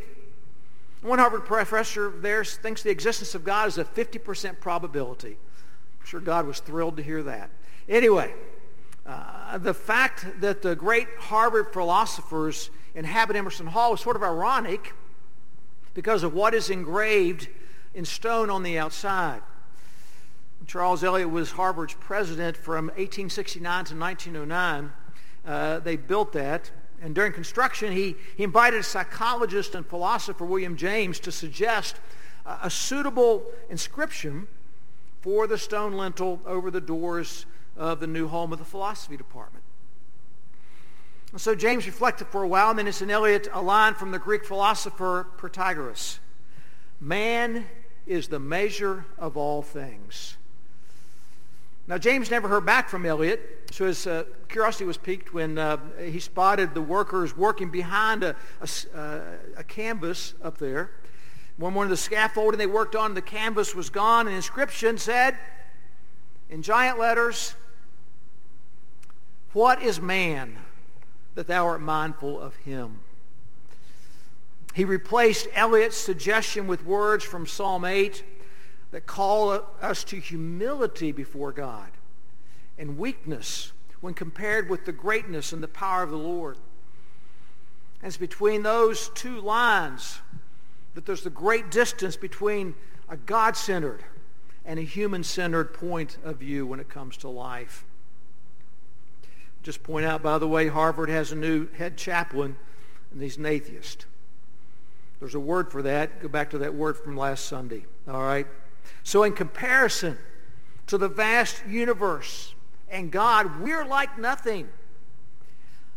One 1.03 1.19
Harvard 1.19 1.45
professor 1.45 2.09
there 2.09 2.43
thinks 2.43 2.81
the 2.81 2.89
existence 2.89 3.35
of 3.35 3.43
God 3.43 3.67
is 3.67 3.77
a 3.77 3.85
50% 3.85 4.59
probability. 4.59 5.37
I'm 5.99 6.07
sure 6.07 6.21
God 6.21 6.47
was 6.47 6.59
thrilled 6.59 6.97
to 6.97 7.03
hear 7.03 7.21
that. 7.21 7.51
Anyway, 7.87 8.33
uh, 9.05 9.59
the 9.59 9.75
fact 9.75 10.25
that 10.41 10.63
the 10.63 10.75
great 10.75 11.07
Harvard 11.19 11.71
philosophers 11.71 12.71
inhabit 12.95 13.35
Emerson 13.35 13.67
Hall 13.67 13.93
is 13.93 14.01
sort 14.01 14.15
of 14.15 14.23
ironic 14.23 14.93
because 15.93 16.23
of 16.23 16.33
what 16.33 16.53
is 16.53 16.69
engraved 16.69 17.47
in 17.93 18.05
stone 18.05 18.49
on 18.49 18.63
the 18.63 18.77
outside. 18.79 19.41
Charles 20.65 21.03
Eliot 21.03 21.29
was 21.29 21.51
Harvard's 21.51 21.93
president 21.93 22.55
from 22.55 22.87
1869 22.87 23.85
to 23.85 23.95
1909. 23.95 24.93
Uh, 25.45 25.79
they 25.79 25.95
built 25.95 26.31
that. 26.33 26.71
And 27.01 27.13
during 27.13 27.33
construction, 27.33 27.91
he, 27.91 28.15
he 28.37 28.43
invited 28.43 28.85
psychologist 28.85 29.75
and 29.75 29.85
philosopher 29.85 30.45
William 30.45 30.77
James 30.77 31.19
to 31.21 31.31
suggest 31.31 31.97
a, 32.45 32.59
a 32.63 32.69
suitable 32.69 33.43
inscription 33.69 34.47
for 35.21 35.47
the 35.47 35.57
stone 35.57 35.93
lintel 35.93 36.41
over 36.45 36.71
the 36.71 36.81
doors 36.81 37.45
of 37.75 37.99
the 37.99 38.07
new 38.07 38.27
home 38.27 38.53
of 38.53 38.59
the 38.59 38.65
philosophy 38.65 39.17
department. 39.17 39.62
So 41.35 41.55
James 41.55 41.87
reflected 41.87 42.27
for 42.27 42.43
a 42.43 42.47
while, 42.47 42.69
and 42.69 42.77
then 42.77 42.87
it's 42.87 43.01
in 43.01 43.09
Eliot 43.09 43.47
a 43.51 43.61
line 43.61 43.95
from 43.95 44.11
the 44.11 44.19
Greek 44.19 44.45
philosopher 44.45 45.25
Protagoras. 45.37 46.19
Man 47.01 47.65
is 48.05 48.27
the 48.27 48.39
measure 48.39 49.05
of 49.17 49.35
all 49.35 49.63
things. 49.63 50.37
Now, 51.87 51.97
James 51.97 52.29
never 52.29 52.47
heard 52.47 52.67
back 52.67 52.87
from 52.87 53.05
Eliot, 53.05 53.67
so 53.71 53.87
his 53.87 54.05
uh, 54.05 54.25
curiosity 54.47 54.85
was 54.85 54.97
piqued 54.97 55.33
when 55.33 55.57
uh, 55.57 55.77
he 55.99 56.19
spotted 56.19 56.75
the 56.75 56.81
workers 56.81 57.35
working 57.35 57.71
behind 57.71 58.23
a, 58.23 58.35
a, 58.61 58.97
uh, 58.97 59.21
a, 59.57 59.63
canvas 59.63 60.35
up 60.43 60.59
there. 60.59 60.91
One 61.57 61.73
morning, 61.73 61.89
the 61.89 61.97
scaffolding 61.97 62.59
they 62.59 62.67
worked 62.67 62.95
on, 62.95 63.15
the 63.15 63.21
canvas 63.21 63.73
was 63.73 63.89
gone, 63.89 64.27
and 64.27 64.35
inscription 64.35 64.99
said, 64.99 65.37
in 66.49 66.61
giant 66.61 66.99
letters, 66.99 67.55
What 69.51 69.81
is 69.81 69.99
man 69.99 70.59
that 71.35 71.47
thou 71.47 71.65
art 71.65 71.81
mindful 71.81 72.39
of 72.39 72.55
him? 72.57 72.99
He 74.73 74.85
replaced 74.85 75.47
Eliot's 75.53 75.97
suggestion 75.97 76.67
with 76.67 76.85
words 76.85 77.23
from 77.23 77.45
Psalm 77.45 77.85
8 77.85 78.23
that 78.91 79.05
call 79.05 79.61
us 79.81 80.03
to 80.05 80.19
humility 80.19 81.11
before 81.11 81.51
God 81.51 81.91
and 82.77 82.97
weakness 82.97 83.71
when 84.01 84.13
compared 84.13 84.69
with 84.69 84.85
the 84.85 84.91
greatness 84.91 85.53
and 85.53 85.61
the 85.61 85.67
power 85.67 86.03
of 86.03 86.09
the 86.09 86.17
Lord. 86.17 86.57
And 88.01 88.07
it's 88.07 88.17
between 88.17 88.63
those 88.63 89.09
two 89.09 89.39
lines 89.39 90.19
that 90.95 91.05
there's 91.05 91.23
the 91.23 91.29
great 91.29 91.71
distance 91.71 92.15
between 92.15 92.75
a 93.09 93.15
God-centered 93.15 94.03
and 94.65 94.79
a 94.79 94.83
human-centered 94.83 95.73
point 95.73 96.17
of 96.23 96.37
view 96.37 96.65
when 96.65 96.79
it 96.79 96.89
comes 96.89 97.17
to 97.17 97.29
life. 97.29 97.85
Just 99.63 99.81
point 99.81 100.05
out, 100.05 100.21
by 100.21 100.37
the 100.37 100.47
way, 100.47 100.67
Harvard 100.67 101.09
has 101.09 101.31
a 101.31 101.35
new 101.35 101.67
head 101.73 101.97
chaplain, 101.97 102.57
and 103.11 103.21
he's 103.21 103.37
an 103.37 103.45
atheist. 103.45 104.05
There's 105.19 105.35
a 105.35 105.39
word 105.39 105.71
for 105.71 105.81
that. 105.83 106.21
Go 106.21 106.27
back 106.27 106.49
to 106.49 106.57
that 106.59 106.75
word 106.75 106.97
from 106.97 107.15
last 107.15 107.45
Sunday. 107.45 107.85
All 108.09 108.21
right? 108.21 108.45
So 109.03 109.23
in 109.23 109.31
comparison 109.33 110.17
to 110.87 110.97
the 110.97 111.07
vast 111.07 111.63
universe 111.65 112.53
and 112.89 113.09
God, 113.09 113.61
we're 113.61 113.85
like 113.85 114.19
nothing. 114.19 114.67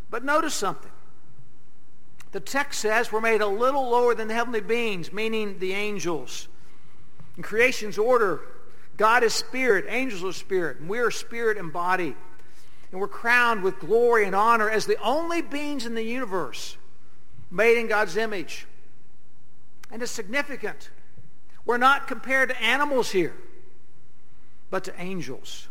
But 0.09 0.23
notice 0.23 0.53
something. 0.53 0.91
The 2.31 2.39
text 2.39 2.79
says 2.79 3.11
we're 3.11 3.19
made 3.19 3.41
a 3.41 3.47
little 3.47 3.89
lower 3.89 4.15
than 4.15 4.29
the 4.29 4.33
heavenly 4.33 4.61
beings, 4.61 5.11
meaning 5.11 5.59
the 5.59 5.73
angels. 5.73 6.47
In 7.35 7.43
creation's 7.43 7.97
order, 7.97 8.41
God 8.95 9.23
is 9.23 9.33
spirit, 9.33 9.85
angels 9.89 10.23
are 10.23 10.31
spirit, 10.37 10.79
and 10.79 10.89
we 10.89 10.99
are 10.99 11.11
spirit 11.11 11.57
and 11.57 11.71
body. 11.71 12.15
And 12.91 13.01
we're 13.01 13.07
crowned 13.07 13.63
with 13.63 13.79
glory 13.79 14.25
and 14.25 14.35
honor 14.35 14.69
as 14.69 14.85
the 14.85 15.01
only 15.01 15.41
beings 15.41 15.85
in 15.85 15.93
the 15.93 16.03
universe 16.03 16.77
made 17.51 17.77
in 17.77 17.87
God's 17.87 18.17
image. 18.17 18.65
And 19.91 20.01
it's 20.01 20.11
significant 20.11 20.89
we're 21.65 21.77
not 21.77 22.07
compared 22.07 22.47
to 22.47 22.61
animals 22.61 23.11
here, 23.11 23.33
but 24.69 24.85
to 24.85 25.01
angels. 25.01 25.67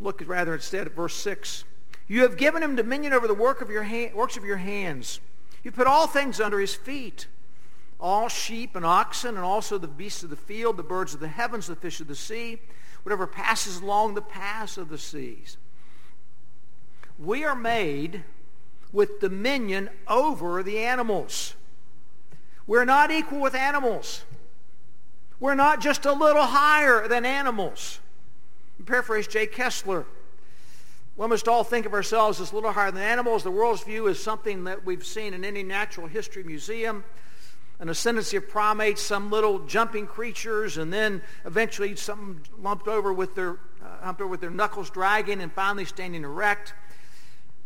Look 0.00 0.22
rather 0.24 0.54
instead 0.54 0.86
at 0.86 0.94
verse 0.94 1.14
6. 1.14 1.64
You 2.06 2.22
have 2.22 2.36
given 2.36 2.62
him 2.62 2.76
dominion 2.76 3.12
over 3.12 3.26
the 3.26 3.34
work 3.34 3.60
of 3.60 3.70
your 3.70 3.82
ha- 3.82 4.12
works 4.14 4.36
of 4.36 4.44
your 4.44 4.58
hands. 4.58 5.18
You 5.64 5.72
put 5.72 5.88
all 5.88 6.06
things 6.06 6.40
under 6.40 6.60
his 6.60 6.76
feet, 6.76 7.26
all 7.98 8.28
sheep 8.28 8.76
and 8.76 8.86
oxen, 8.86 9.34
and 9.34 9.44
also 9.44 9.78
the 9.78 9.88
beasts 9.88 10.22
of 10.22 10.30
the 10.30 10.36
field, 10.36 10.76
the 10.76 10.84
birds 10.84 11.12
of 11.12 11.18
the 11.18 11.26
heavens, 11.26 11.66
the 11.66 11.74
fish 11.74 12.00
of 12.00 12.06
the 12.06 12.14
sea, 12.14 12.60
whatever 13.06 13.28
passes 13.28 13.78
along 13.78 14.14
the 14.14 14.20
paths 14.20 14.76
of 14.76 14.88
the 14.88 14.98
seas. 14.98 15.58
We 17.20 17.44
are 17.44 17.54
made 17.54 18.24
with 18.90 19.20
dominion 19.20 19.90
over 20.08 20.60
the 20.64 20.78
animals. 20.78 21.54
We're 22.66 22.84
not 22.84 23.12
equal 23.12 23.38
with 23.38 23.54
animals. 23.54 24.24
We're 25.38 25.54
not 25.54 25.80
just 25.80 26.04
a 26.04 26.12
little 26.12 26.46
higher 26.46 27.06
than 27.06 27.24
animals. 27.24 28.00
paraphrase 28.86 29.28
Jay 29.28 29.46
Kesler, 29.46 30.04
we 31.16 31.28
must 31.28 31.46
all 31.46 31.62
think 31.62 31.86
of 31.86 31.94
ourselves 31.94 32.40
as 32.40 32.50
a 32.50 32.56
little 32.56 32.72
higher 32.72 32.90
than 32.90 33.04
animals. 33.04 33.44
The 33.44 33.52
world's 33.52 33.84
view 33.84 34.08
is 34.08 34.20
something 34.20 34.64
that 34.64 34.84
we've 34.84 35.06
seen 35.06 35.32
in 35.32 35.44
any 35.44 35.62
natural 35.62 36.08
history 36.08 36.42
museum, 36.42 37.04
an 37.78 37.88
ascendancy 37.88 38.36
of 38.36 38.48
primates, 38.48 39.02
some 39.02 39.30
little 39.30 39.58
jumping 39.60 40.06
creatures, 40.06 40.78
and 40.78 40.92
then 40.92 41.22
eventually 41.44 41.94
some 41.96 42.42
lumped 42.58 42.88
over 42.88 43.12
with 43.12 43.34
their, 43.34 43.58
uh, 43.84 44.04
humped 44.04 44.20
over 44.20 44.30
with 44.30 44.40
their 44.40 44.50
knuckles 44.50 44.88
dragging 44.90 45.40
and 45.40 45.52
finally 45.52 45.84
standing 45.84 46.24
erect. 46.24 46.72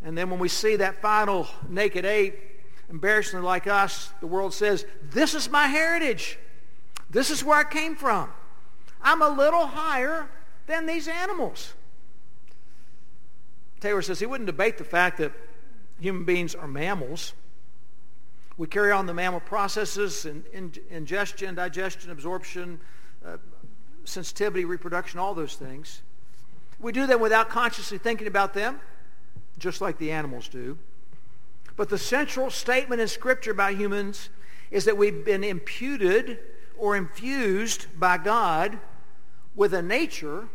And 0.02 0.16
then 0.18 0.30
when 0.30 0.40
we 0.40 0.48
see 0.48 0.76
that 0.76 1.00
final 1.00 1.46
naked 1.68 2.04
ape, 2.04 2.34
embarrassingly 2.88 3.44
like 3.44 3.66
us, 3.66 4.12
the 4.20 4.26
world 4.26 4.52
says, 4.52 4.84
this 5.10 5.34
is 5.34 5.48
my 5.48 5.68
heritage. 5.68 6.38
This 7.08 7.30
is 7.30 7.44
where 7.44 7.58
I 7.58 7.64
came 7.64 7.94
from. 7.94 8.30
I'm 9.02 9.22
a 9.22 9.28
little 9.28 9.66
higher 9.66 10.28
than 10.66 10.86
these 10.86 11.06
animals. 11.06 11.74
Taylor 13.80 14.02
says 14.02 14.20
he 14.20 14.26
wouldn't 14.26 14.46
debate 14.46 14.76
the 14.76 14.84
fact 14.84 15.18
that 15.18 15.32
human 16.00 16.24
beings 16.24 16.54
are 16.54 16.68
mammals. 16.68 17.32
We 18.60 18.66
carry 18.66 18.92
on 18.92 19.06
the 19.06 19.14
mammal 19.14 19.40
processes, 19.40 20.26
in, 20.26 20.44
in, 20.52 20.74
ingestion, 20.90 21.54
digestion, 21.54 22.10
absorption, 22.10 22.78
uh, 23.24 23.38
sensitivity, 24.04 24.66
reproduction, 24.66 25.18
all 25.18 25.32
those 25.32 25.54
things. 25.54 26.02
We 26.78 26.92
do 26.92 27.06
them 27.06 27.22
without 27.22 27.48
consciously 27.48 27.96
thinking 27.96 28.26
about 28.26 28.52
them, 28.52 28.78
just 29.58 29.80
like 29.80 29.96
the 29.96 30.12
animals 30.12 30.46
do. 30.46 30.76
But 31.74 31.88
the 31.88 31.96
central 31.96 32.50
statement 32.50 33.00
in 33.00 33.08
Scripture 33.08 33.52
about 33.52 33.76
humans 33.76 34.28
is 34.70 34.84
that 34.84 34.98
we've 34.98 35.24
been 35.24 35.42
imputed 35.42 36.38
or 36.76 36.96
infused 36.96 37.86
by 37.98 38.18
God 38.18 38.78
with 39.54 39.72
a 39.72 39.80
nature 39.80 40.48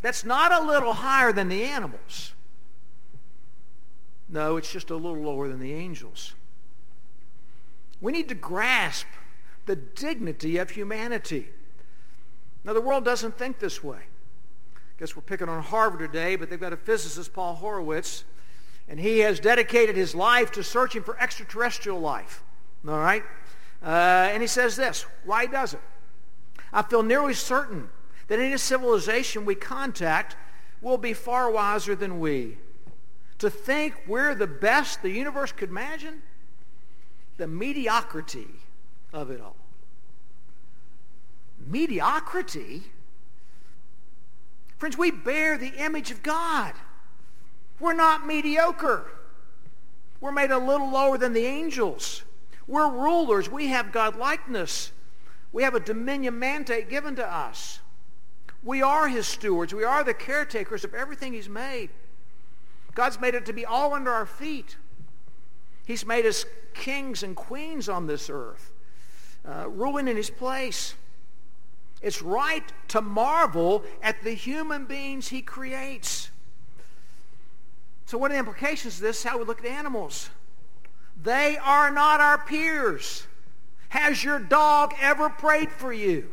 that's 0.00 0.24
not 0.24 0.50
a 0.50 0.64
little 0.64 0.94
higher 0.94 1.30
than 1.30 1.50
the 1.50 1.62
animals. 1.62 2.32
No, 4.30 4.56
it's 4.56 4.72
just 4.72 4.88
a 4.88 4.96
little 4.96 5.22
lower 5.22 5.46
than 5.46 5.60
the 5.60 5.74
angels. 5.74 6.32
We 8.00 8.12
need 8.12 8.28
to 8.28 8.34
grasp 8.34 9.06
the 9.66 9.76
dignity 9.76 10.58
of 10.58 10.70
humanity. 10.70 11.48
Now, 12.64 12.72
the 12.72 12.80
world 12.80 13.04
doesn't 13.04 13.38
think 13.38 13.58
this 13.58 13.82
way. 13.84 13.98
I 14.76 14.78
guess 14.98 15.16
we're 15.16 15.22
picking 15.22 15.48
on 15.48 15.62
Harvard 15.62 16.00
today, 16.00 16.36
but 16.36 16.50
they've 16.50 16.60
got 16.60 16.72
a 16.72 16.76
physicist, 16.76 17.32
Paul 17.32 17.54
Horowitz, 17.54 18.24
and 18.88 18.98
he 19.00 19.20
has 19.20 19.40
dedicated 19.40 19.96
his 19.96 20.14
life 20.14 20.50
to 20.52 20.64
searching 20.64 21.02
for 21.02 21.18
extraterrestrial 21.18 22.00
life. 22.00 22.42
All 22.86 22.98
right? 22.98 23.22
Uh, 23.82 24.28
and 24.32 24.42
he 24.42 24.46
says 24.46 24.76
this, 24.76 25.06
why 25.24 25.46
does 25.46 25.74
it? 25.74 25.80
I 26.72 26.82
feel 26.82 27.02
nearly 27.02 27.34
certain 27.34 27.88
that 28.28 28.38
any 28.38 28.56
civilization 28.56 29.44
we 29.44 29.54
contact 29.54 30.36
will 30.80 30.98
be 30.98 31.12
far 31.12 31.50
wiser 31.50 31.94
than 31.94 32.20
we. 32.20 32.58
To 33.38 33.48
think 33.48 33.94
we're 34.06 34.34
the 34.34 34.46
best 34.46 35.02
the 35.02 35.10
universe 35.10 35.52
could 35.52 35.70
imagine? 35.70 36.22
The 37.40 37.46
mediocrity 37.46 38.50
of 39.14 39.30
it 39.30 39.40
all. 39.40 39.56
Mediocrity? 41.66 42.82
Friends, 44.76 44.98
we 44.98 45.10
bear 45.10 45.56
the 45.56 45.72
image 45.82 46.10
of 46.10 46.22
God. 46.22 46.74
We're 47.78 47.94
not 47.94 48.26
mediocre. 48.26 49.10
We're 50.20 50.32
made 50.32 50.50
a 50.50 50.58
little 50.58 50.90
lower 50.90 51.16
than 51.16 51.32
the 51.32 51.46
angels. 51.46 52.24
We're 52.66 52.90
rulers. 52.90 53.48
We 53.48 53.68
have 53.68 53.90
God 53.90 54.16
likeness. 54.16 54.92
We 55.50 55.62
have 55.62 55.74
a 55.74 55.80
dominion 55.80 56.38
mandate 56.38 56.90
given 56.90 57.16
to 57.16 57.26
us. 57.26 57.80
We 58.62 58.82
are 58.82 59.08
his 59.08 59.26
stewards. 59.26 59.72
We 59.72 59.84
are 59.84 60.04
the 60.04 60.12
caretakers 60.12 60.84
of 60.84 60.92
everything 60.92 61.32
he's 61.32 61.48
made. 61.48 61.88
God's 62.94 63.18
made 63.18 63.34
it 63.34 63.46
to 63.46 63.54
be 63.54 63.64
all 63.64 63.94
under 63.94 64.10
our 64.10 64.26
feet. 64.26 64.76
He's 65.86 66.06
made 66.06 66.26
us 66.26 66.44
kings 66.74 67.22
and 67.22 67.34
queens 67.34 67.88
on 67.88 68.06
this 68.06 68.30
earth, 68.30 68.72
uh, 69.44 69.68
ruling 69.68 70.08
in 70.08 70.16
his 70.16 70.30
place. 70.30 70.94
It's 72.02 72.22
right 72.22 72.64
to 72.88 73.00
marvel 73.00 73.84
at 74.02 74.22
the 74.22 74.32
human 74.32 74.86
beings 74.86 75.28
he 75.28 75.42
creates. 75.42 76.30
So 78.06 78.18
what 78.18 78.30
are 78.30 78.34
the 78.34 78.40
implications 78.40 78.96
of 78.96 79.02
this? 79.02 79.22
How 79.22 79.38
we 79.38 79.44
look 79.44 79.60
at 79.60 79.66
animals. 79.66 80.30
They 81.22 81.58
are 81.58 81.90
not 81.90 82.20
our 82.20 82.38
peers. 82.38 83.26
Has 83.90 84.24
your 84.24 84.38
dog 84.38 84.94
ever 85.00 85.28
prayed 85.28 85.70
for 85.70 85.92
you? 85.92 86.30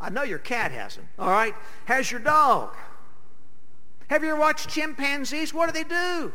I 0.00 0.10
know 0.10 0.22
your 0.22 0.38
cat 0.38 0.72
hasn't. 0.72 1.06
All 1.18 1.30
right? 1.30 1.54
Has 1.84 2.10
your 2.10 2.20
dog? 2.20 2.74
Have 4.08 4.22
you 4.22 4.30
ever 4.30 4.40
watched 4.40 4.68
chimpanzees? 4.68 5.52
What 5.52 5.66
do 5.66 5.72
they 5.72 5.88
do? 5.88 6.32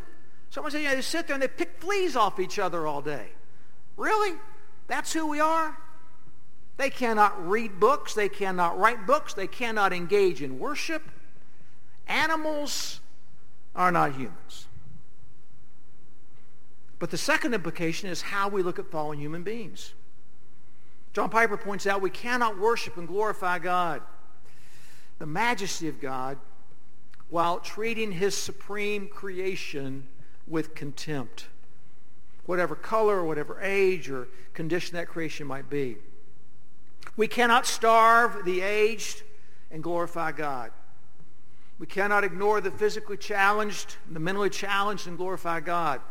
Someone 0.54 0.72
said, 0.72 0.84
you 0.84 0.88
know, 0.90 0.94
they 0.94 1.02
sit 1.02 1.26
there 1.26 1.34
and 1.34 1.42
they 1.42 1.48
pick 1.48 1.80
fleas 1.80 2.16
off 2.16 2.40
each 2.40 2.60
other 2.60 2.86
all 2.86 3.02
day. 3.02 3.30
Really? 3.98 4.38
That's 4.86 5.12
who 5.12 5.26
we 5.26 5.40
are? 5.40 5.76
They 6.78 6.92
cannot 6.92 7.50
read 7.50 7.80
books. 7.80 8.14
They 8.14 8.30
cannot 8.30 8.78
write 8.78 9.08
books. 9.08 9.34
They 9.34 9.48
cannot 9.48 9.94
engage 9.94 10.44
in 10.44 10.60
worship. 10.60 11.02
Animals 12.08 13.00
are 13.76 13.92
not 13.92 14.14
humans. 14.14 14.68
But 17.00 17.10
the 17.10 17.18
second 17.18 17.56
implication 17.56 18.10
is 18.10 18.22
how 18.22 18.48
we 18.48 18.62
look 18.62 18.78
at 18.78 18.92
fallen 18.92 19.18
human 19.18 19.42
beings. 19.42 19.96
John 21.14 21.32
Piper 21.32 21.58
points 21.58 21.88
out 21.88 22.00
we 22.00 22.12
cannot 22.12 22.60
worship 22.60 22.96
and 22.98 23.08
glorify 23.08 23.58
God, 23.58 24.04
the 25.18 25.26
majesty 25.26 25.88
of 25.88 26.00
God, 26.00 26.38
while 27.32 27.58
treating 27.58 28.12
his 28.12 28.38
supreme 28.38 29.08
creation 29.08 30.10
with 30.48 30.76
contempt, 30.76 31.48
whatever 32.46 32.76
color 32.76 33.18
or 33.18 33.26
whatever 33.26 33.60
age 33.62 34.10
or 34.10 34.28
condition 34.54 34.96
that 34.98 35.08
creation 35.08 35.48
might 35.48 35.70
be. 35.70 35.98
We 37.16 37.28
cannot 37.28 37.66
starve 37.66 38.46
the 38.46 38.62
aged 38.62 39.24
and 39.72 39.84
glorify 39.84 40.32
God. 40.32 40.72
We 41.80 41.88
cannot 41.88 42.24
ignore 42.24 42.62
the 42.62 42.72
physically 42.72 43.18
challenged, 43.18 43.98
the 44.10 44.20
mentally 44.20 44.50
challenged, 44.50 45.08
and 45.08 45.18
glorify 45.18 45.60
God. 45.60 46.02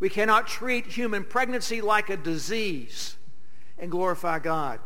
We 0.00 0.08
cannot 0.08 0.46
treat 0.46 0.86
human 0.86 1.24
pregnancy 1.24 1.80
like 1.80 2.10
a 2.10 2.16
disease 2.16 3.16
and 3.78 3.90
glorify 3.90 4.40
God. 4.40 4.80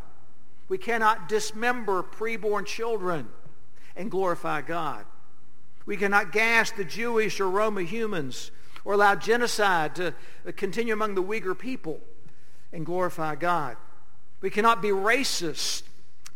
We 0.68 0.79
cannot 0.79 1.29
dismember 1.29 2.03
preborn 2.03 2.66
children 2.66 3.29
and 3.97 4.11
glorify 4.11 4.62
God. 4.62 5.05
We 5.88 5.96
cannot 5.96 6.33
gas 6.33 6.70
the 6.70 6.85
Jewish 6.85 7.40
or 7.40 7.48
Roma 7.48 7.81
humans 7.81 8.51
or 8.85 8.92
allow 8.92 9.14
genocide 9.14 9.94
to 9.94 10.09
uh, 10.46 10.53
continue 10.55 10.92
among 10.92 11.14
the 11.14 11.22
Uyghur 11.22 11.59
people 11.59 12.01
and 12.74 12.85
glorify 12.85 13.37
God. 13.37 13.79
We 14.42 14.51
cannot 14.51 14.83
be 14.83 14.90
racist 14.90 15.85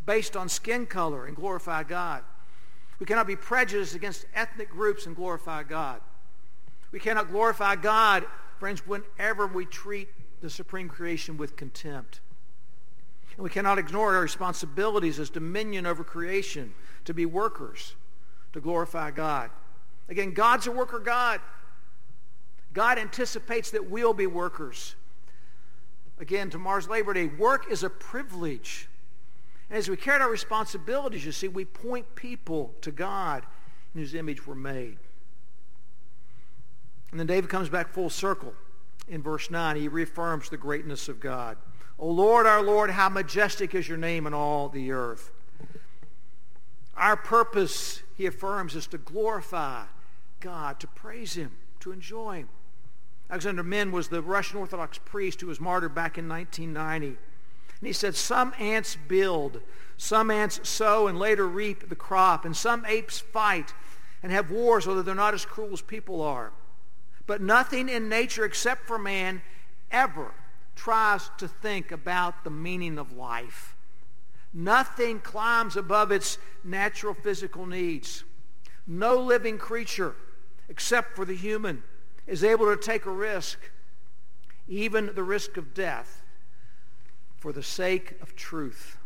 based 0.07 0.35
on 0.35 0.49
skin 0.49 0.87
color 0.87 1.27
and 1.27 1.35
glorify 1.35 1.83
God. 1.83 2.23
We 2.97 3.05
cannot 3.05 3.27
be 3.27 3.35
prejudiced 3.35 3.93
against 3.93 4.25
ethnic 4.33 4.71
groups 4.71 5.05
and 5.05 5.15
glorify 5.15 5.61
God. 5.61 6.01
We 6.91 6.99
cannot 6.99 7.29
glorify 7.29 7.75
God, 7.75 8.25
friends, 8.57 8.87
whenever 8.87 9.45
we 9.45 9.65
treat 9.65 10.09
the 10.41 10.49
supreme 10.49 10.89
creation 10.89 11.37
with 11.37 11.55
contempt. 11.55 12.21
And 13.35 13.43
we 13.43 13.51
cannot 13.51 13.77
ignore 13.77 14.15
our 14.15 14.23
responsibilities 14.23 15.19
as 15.19 15.29
dominion 15.29 15.85
over 15.85 16.03
creation 16.03 16.73
to 17.05 17.13
be 17.13 17.27
workers, 17.27 17.93
to 18.53 18.61
glorify 18.61 19.11
God. 19.11 19.49
Again, 20.09 20.33
God's 20.33 20.67
a 20.67 20.71
worker 20.71 20.99
God. 20.99 21.41
God 22.73 22.97
anticipates 22.97 23.71
that 23.71 23.89
we'll 23.89 24.13
be 24.13 24.27
workers. 24.27 24.95
Again, 26.19 26.49
tomorrow's 26.49 26.87
Labor 26.87 27.13
Day. 27.13 27.25
Work 27.25 27.71
is 27.71 27.83
a 27.83 27.89
privilege. 27.89 28.87
And 29.69 29.77
as 29.77 29.89
we 29.89 29.97
carry 29.97 30.15
out 30.15 30.21
our 30.21 30.29
responsibilities, 30.29 31.25
you 31.25 31.31
see, 31.31 31.47
we 31.47 31.65
point 31.65 32.15
people 32.15 32.73
to 32.81 32.91
God 32.91 33.43
in 33.93 34.01
whose 34.01 34.13
image 34.13 34.45
we're 34.45 34.55
made. 34.55 34.97
And 37.11 37.19
then 37.19 37.27
David 37.27 37.49
comes 37.49 37.69
back 37.69 37.89
full 37.89 38.09
circle 38.09 38.53
in 39.07 39.21
verse 39.21 39.49
9. 39.49 39.75
He 39.75 39.87
reaffirms 39.87 40.49
the 40.49 40.57
greatness 40.57 41.09
of 41.09 41.19
God. 41.19 41.57
O 41.99 42.07
Lord, 42.07 42.45
our 42.45 42.61
Lord, 42.61 42.89
how 42.91 43.09
majestic 43.09 43.75
is 43.75 43.87
your 43.87 43.97
name 43.97 44.27
in 44.27 44.33
all 44.33 44.69
the 44.69 44.91
earth. 44.91 45.31
Our 46.95 47.17
purpose, 47.17 48.02
he 48.15 48.25
affirms, 48.25 48.75
is 48.75 48.87
to 48.87 48.97
glorify 48.97 49.85
God, 50.39 50.79
to 50.79 50.87
praise 50.87 51.33
him, 51.33 51.51
to 51.79 51.91
enjoy 51.91 52.37
him. 52.37 52.49
Alexander 53.29 53.63
Men 53.63 53.91
was 53.91 54.09
the 54.09 54.21
Russian 54.21 54.59
Orthodox 54.59 54.99
priest 54.99 55.41
who 55.41 55.47
was 55.47 55.59
martyred 55.59 55.95
back 55.95 56.17
in 56.17 56.27
1990. 56.27 57.07
And 57.07 57.87
he 57.87 57.93
said, 57.93 58.15
some 58.15 58.53
ants 58.59 58.95
build, 59.07 59.61
some 59.97 60.29
ants 60.29 60.67
sow 60.67 61.07
and 61.07 61.17
later 61.17 61.47
reap 61.47 61.89
the 61.89 61.95
crop, 61.95 62.45
and 62.45 62.55
some 62.55 62.85
apes 62.85 63.19
fight 63.19 63.73
and 64.21 64.31
have 64.31 64.51
wars, 64.51 64.87
although 64.87 65.01
they're 65.01 65.15
not 65.15 65.33
as 65.33 65.45
cruel 65.45 65.73
as 65.73 65.81
people 65.81 66.21
are. 66.21 66.51
But 67.25 67.41
nothing 67.41 67.89
in 67.89 68.09
nature 68.09 68.45
except 68.45 68.85
for 68.85 68.97
man 68.97 69.41
ever 69.91 70.33
tries 70.75 71.29
to 71.37 71.47
think 71.47 71.91
about 71.91 72.43
the 72.43 72.49
meaning 72.49 72.97
of 72.97 73.13
life. 73.13 73.72
Nothing 74.53 75.19
climbs 75.19 75.75
above 75.75 76.11
its 76.11 76.37
natural 76.63 77.13
physical 77.13 77.65
needs. 77.65 78.23
No 78.85 79.15
living 79.17 79.57
creature, 79.57 80.15
except 80.69 81.15
for 81.15 81.25
the 81.25 81.35
human, 81.35 81.83
is 82.27 82.43
able 82.43 82.65
to 82.73 82.79
take 82.79 83.05
a 83.05 83.11
risk, 83.11 83.59
even 84.67 85.11
the 85.15 85.23
risk 85.23 85.57
of 85.57 85.73
death, 85.73 86.21
for 87.35 87.51
the 87.51 87.63
sake 87.63 88.15
of 88.21 88.35
truth. 88.35 88.97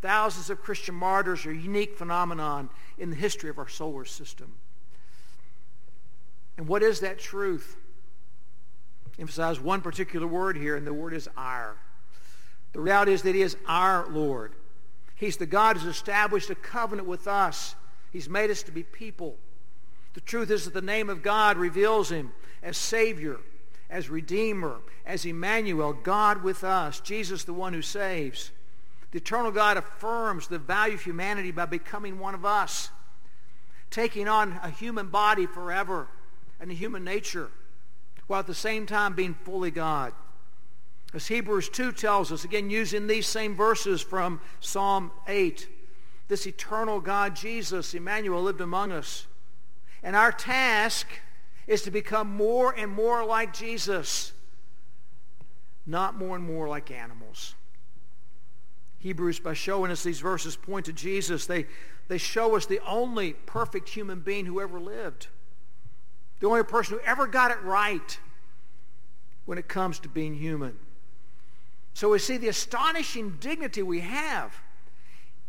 Thousands 0.00 0.50
of 0.50 0.62
Christian 0.62 0.94
martyrs 0.94 1.46
are 1.46 1.50
a 1.50 1.56
unique 1.56 1.96
phenomenon 1.96 2.70
in 2.98 3.10
the 3.10 3.16
history 3.16 3.50
of 3.50 3.58
our 3.58 3.68
solar 3.68 4.04
system. 4.04 4.54
And 6.56 6.66
what 6.66 6.82
is 6.82 7.00
that 7.00 7.18
truth? 7.18 7.76
Emphasize 9.18 9.60
one 9.60 9.80
particular 9.80 10.26
word 10.26 10.56
here, 10.56 10.74
and 10.74 10.86
the 10.86 10.92
word 10.92 11.14
is 11.14 11.28
our. 11.36 11.76
The 12.72 12.80
reality 12.80 13.12
is 13.12 13.22
that 13.22 13.34
he 13.34 13.42
is 13.42 13.56
our 13.66 14.08
Lord. 14.08 14.54
He's 15.14 15.36
the 15.36 15.46
God 15.46 15.76
who's 15.76 15.90
established 15.90 16.50
a 16.50 16.54
covenant 16.54 17.06
with 17.06 17.28
us. 17.28 17.74
He's 18.10 18.28
made 18.28 18.50
us 18.50 18.62
to 18.64 18.72
be 18.72 18.82
people. 18.82 19.36
The 20.14 20.20
truth 20.20 20.50
is 20.50 20.64
that 20.64 20.74
the 20.74 20.82
name 20.82 21.08
of 21.08 21.22
God 21.22 21.56
reveals 21.56 22.10
him 22.10 22.32
as 22.62 22.76
Savior, 22.76 23.38
as 23.88 24.10
Redeemer, 24.10 24.80
as 25.06 25.24
Emmanuel, 25.24 25.92
God 25.92 26.42
with 26.42 26.64
us, 26.64 27.00
Jesus 27.00 27.44
the 27.44 27.52
one 27.52 27.72
who 27.72 27.82
saves. 27.82 28.50
The 29.10 29.18
eternal 29.18 29.50
God 29.50 29.76
affirms 29.76 30.48
the 30.48 30.58
value 30.58 30.94
of 30.94 31.02
humanity 31.02 31.50
by 31.50 31.66
becoming 31.66 32.18
one 32.18 32.34
of 32.34 32.44
us, 32.44 32.90
taking 33.90 34.26
on 34.26 34.58
a 34.62 34.70
human 34.70 35.08
body 35.08 35.46
forever 35.46 36.08
and 36.58 36.70
a 36.70 36.74
human 36.74 37.04
nature, 37.04 37.50
while 38.26 38.40
at 38.40 38.46
the 38.46 38.54
same 38.54 38.86
time 38.86 39.14
being 39.14 39.34
fully 39.34 39.70
God. 39.70 40.14
As 41.14 41.26
Hebrews 41.26 41.68
2 41.68 41.92
tells 41.92 42.32
us, 42.32 42.44
again 42.44 42.70
using 42.70 43.06
these 43.06 43.26
same 43.26 43.54
verses 43.54 44.00
from 44.00 44.40
Psalm 44.60 45.10
8, 45.28 45.68
this 46.28 46.46
eternal 46.46 47.00
God, 47.00 47.36
Jesus, 47.36 47.92
Emmanuel, 47.92 48.42
lived 48.42 48.62
among 48.62 48.92
us. 48.92 49.26
And 50.02 50.16
our 50.16 50.32
task 50.32 51.06
is 51.66 51.82
to 51.82 51.90
become 51.90 52.34
more 52.34 52.74
and 52.76 52.90
more 52.90 53.24
like 53.24 53.52
Jesus, 53.52 54.32
not 55.86 56.16
more 56.16 56.36
and 56.36 56.44
more 56.44 56.68
like 56.68 56.90
animals. 56.90 57.54
Hebrews, 58.98 59.40
by 59.40 59.52
showing 59.52 59.90
us 59.90 60.02
these 60.02 60.20
verses, 60.20 60.56
point 60.56 60.86
to 60.86 60.92
Jesus. 60.92 61.46
They, 61.46 61.66
they 62.08 62.18
show 62.18 62.56
us 62.56 62.66
the 62.66 62.80
only 62.86 63.32
perfect 63.32 63.88
human 63.88 64.20
being 64.20 64.46
who 64.46 64.60
ever 64.60 64.80
lived. 64.80 65.26
The 66.40 66.46
only 66.46 66.62
person 66.62 66.94
who 66.94 67.04
ever 67.04 67.26
got 67.26 67.50
it 67.50 67.60
right 67.62 68.18
when 69.44 69.58
it 69.58 69.68
comes 69.68 69.98
to 70.00 70.08
being 70.08 70.34
human. 70.34 70.76
So 71.94 72.10
we 72.10 72.18
see 72.18 72.36
the 72.36 72.48
astonishing 72.48 73.36
dignity 73.40 73.82
we 73.82 74.00
have 74.00 74.54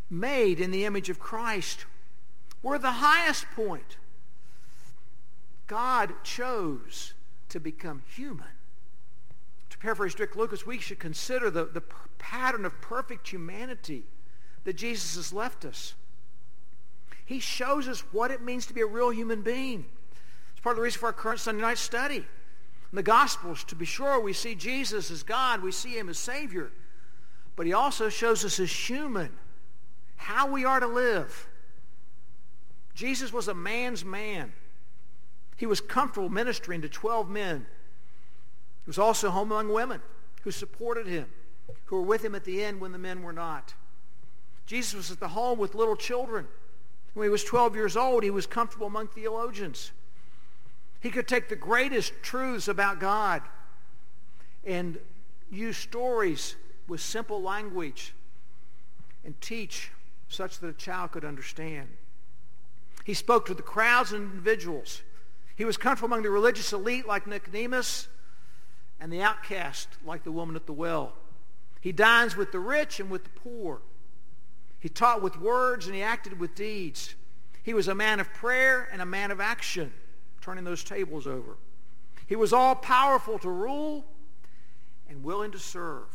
made 0.10 0.60
in 0.60 0.72
the 0.72 0.86
image 0.86 1.10
of 1.10 1.20
Christ. 1.20 1.86
We're 2.62 2.78
the 2.78 2.92
highest 2.92 3.46
point. 3.56 3.98
God 5.68 6.14
chose 6.24 7.14
to 7.50 7.60
become 7.60 8.04
human. 8.08 8.48
To 9.70 9.78
paraphrase 9.78 10.16
Dick 10.16 10.36
Lucas, 10.36 10.66
we 10.66 10.80
should 10.80 11.00
consider 11.00 11.50
the, 11.50 11.66
the 11.66 11.84
pattern 12.20 12.66
of 12.66 12.80
perfect 12.82 13.28
humanity 13.28 14.04
that 14.66 14.74
Jesus 14.74 15.16
has 15.16 15.34
left 15.34 15.66
us. 15.66 15.96
He 17.26 17.40
shows 17.40 17.88
us 17.88 18.02
what 18.12 18.32
it 18.32 18.42
means 18.42 18.66
to 18.68 18.74
be 18.74 18.82
a 18.82 18.86
real 18.86 19.10
human 19.10 19.42
being. 19.42 19.86
It's 20.52 20.62
part 20.62 20.74
of 20.74 20.78
the 20.78 20.84
reason 20.84 21.00
for 21.00 21.08
our 21.08 21.14
current 21.14 21.40
Sunday 21.40 21.62
night 21.62 21.78
study. 21.78 22.26
In 22.94 22.98
the 22.98 23.02
Gospels, 23.02 23.64
to 23.64 23.76
be 23.76 23.86
sure, 23.86 24.20
we 24.20 24.34
see 24.34 24.54
Jesus 24.54 25.10
as 25.10 25.24
God. 25.24 25.64
We 25.64 25.72
see 25.72 25.98
him 25.98 26.10
as 26.10 26.20
Savior. 26.20 26.72
But 27.56 27.66
he 27.66 27.74
also 27.74 28.08
shows 28.08 28.46
us 28.46 28.60
as 28.60 28.72
human, 28.72 29.32
how 30.16 30.46
we 30.46 30.64
are 30.64 30.80
to 30.80 30.86
live. 30.86 31.48
Jesus 32.94 33.34
was 33.34 33.48
a 33.48 33.56
man's 33.56 34.06
man. 34.06 34.54
He 35.58 35.66
was 35.66 35.82
comfortable 35.82 36.30
ministering 36.30 36.84
to 36.84 36.88
12 36.88 37.32
men. 37.32 37.66
He 38.86 38.90
was 38.90 39.00
also 39.00 39.32
home 39.32 39.52
among 39.52 39.74
women 39.74 40.00
who 40.44 40.52
supported 40.52 41.08
him, 41.08 41.26
who 41.86 41.96
were 41.96 42.04
with 42.04 42.24
him 42.24 42.36
at 42.36 42.44
the 42.44 42.64
end 42.64 42.80
when 42.80 42.92
the 42.92 43.00
men 43.00 43.24
were 43.24 43.34
not. 43.34 43.74
Jesus 44.68 44.94
was 44.94 45.10
at 45.10 45.20
the 45.20 45.30
home 45.30 45.58
with 45.58 45.74
little 45.74 45.96
children. 45.96 46.46
When 47.16 47.26
he 47.26 47.32
was 47.32 47.44
12 47.44 47.74
years 47.74 47.98
old, 47.98 48.22
he 48.22 48.30
was 48.30 48.46
comfortable 48.46 48.86
among 48.86 49.08
theologians. 49.08 49.94
He 51.04 51.12
could 51.12 51.28
take 51.28 51.50
the 51.50 51.58
greatest 51.58 52.14
truths 52.24 52.70
about 52.70 53.02
God 53.02 53.42
and 54.64 54.98
use 55.52 55.76
stories 55.76 56.56
with 56.88 57.02
simple 57.02 57.42
language 57.42 58.14
and 59.26 59.40
teach 59.42 59.92
such 60.30 60.60
that 60.60 60.68
a 60.70 60.74
child 60.74 61.12
could 61.12 61.26
understand. 61.26 61.90
He 63.04 63.14
spoke 63.14 63.46
to 63.48 63.54
the 63.54 63.62
crowds 63.62 64.14
and 64.14 64.32
individuals. 64.32 65.02
He 65.58 65.66
was 65.66 65.76
comfortable 65.76 66.06
among 66.06 66.24
the 66.24 66.30
religious 66.30 66.72
elite 66.72 67.06
like 67.06 67.28
Nicodemus 67.28 68.08
and 69.02 69.12
the 69.12 69.22
outcast 69.22 69.90
like 70.06 70.24
the 70.24 70.32
woman 70.32 70.56
at 70.56 70.66
the 70.68 70.72
well. 70.72 71.12
He 71.82 71.92
dines 71.92 72.38
with 72.38 72.54
the 72.54 72.60
rich 72.60 73.02
and 73.02 73.10
with 73.10 73.26
the 73.26 73.40
poor. 73.42 73.82
He 74.80 74.88
taught 74.88 75.22
with 75.22 75.38
words 75.38 75.86
and 75.86 75.96
he 75.96 76.02
acted 76.02 76.40
with 76.40 76.56
deeds. 76.56 77.16
He 77.62 77.74
was 77.74 77.90
a 77.90 77.96
man 77.96 78.22
of 78.22 78.34
prayer 78.34 78.88
and 78.90 79.02
a 79.02 79.06
man 79.06 79.30
of 79.30 79.42
action 79.42 79.92
turning 80.44 80.66
those 80.66 80.84
tables 80.84 81.26
over. 81.26 81.56
He 82.28 82.36
was 82.36 82.52
all 82.52 82.76
powerful 82.76 83.40
to 83.40 83.50
rule 83.50 84.04
and 85.08 85.24
willing 85.24 85.52
to 85.52 85.60
serve. 85.60 86.10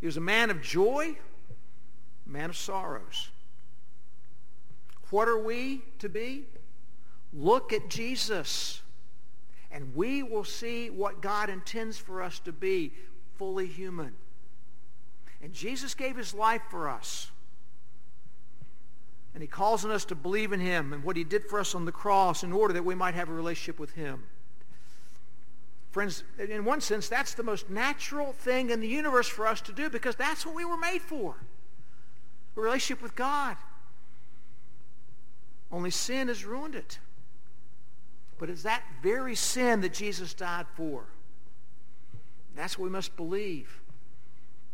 He 0.00 0.06
was 0.06 0.16
a 0.16 0.20
man 0.20 0.50
of 0.50 0.62
joy, 0.62 1.16
man 2.24 2.50
of 2.50 2.56
sorrows. 2.56 3.30
What 5.10 5.28
are 5.28 5.38
we 5.38 5.82
to 5.98 6.08
be? 6.08 6.44
Look 7.32 7.72
at 7.72 7.90
Jesus, 7.90 8.82
and 9.72 9.96
we 9.96 10.22
will 10.22 10.44
see 10.44 10.88
what 10.90 11.20
God 11.20 11.50
intends 11.50 11.98
for 11.98 12.22
us 12.22 12.38
to 12.40 12.52
be, 12.52 12.92
fully 13.36 13.66
human. 13.66 14.14
And 15.42 15.52
Jesus 15.52 15.94
gave 15.94 16.16
his 16.16 16.34
life 16.34 16.62
for 16.70 16.88
us. 16.88 17.32
And 19.34 19.42
he 19.42 19.48
calls 19.48 19.84
on 19.84 19.90
us 19.90 20.04
to 20.06 20.14
believe 20.14 20.52
in 20.52 20.60
him 20.60 20.92
and 20.92 21.02
what 21.02 21.16
he 21.16 21.24
did 21.24 21.44
for 21.44 21.58
us 21.58 21.74
on 21.74 21.84
the 21.84 21.92
cross 21.92 22.44
in 22.44 22.52
order 22.52 22.72
that 22.74 22.84
we 22.84 22.94
might 22.94 23.14
have 23.14 23.28
a 23.28 23.32
relationship 23.32 23.80
with 23.80 23.92
him. 23.92 24.22
Friends, 25.90 26.24
in 26.38 26.64
one 26.64 26.80
sense, 26.80 27.08
that's 27.08 27.34
the 27.34 27.42
most 27.42 27.70
natural 27.70 28.32
thing 28.32 28.70
in 28.70 28.80
the 28.80 28.88
universe 28.88 29.28
for 29.28 29.46
us 29.46 29.60
to 29.60 29.72
do 29.72 29.90
because 29.90 30.16
that's 30.16 30.44
what 30.46 30.54
we 30.54 30.64
were 30.64 30.76
made 30.76 31.02
for. 31.02 31.36
A 32.56 32.60
relationship 32.60 33.02
with 33.02 33.14
God. 33.14 33.56
Only 35.70 35.90
sin 35.90 36.28
has 36.28 36.44
ruined 36.44 36.74
it. 36.74 36.98
But 38.38 38.50
it's 38.50 38.62
that 38.62 38.82
very 39.02 39.34
sin 39.34 39.80
that 39.80 39.92
Jesus 39.92 40.34
died 40.34 40.66
for. 40.74 41.04
That's 42.56 42.78
what 42.78 42.84
we 42.84 42.90
must 42.90 43.16
believe. 43.16 43.80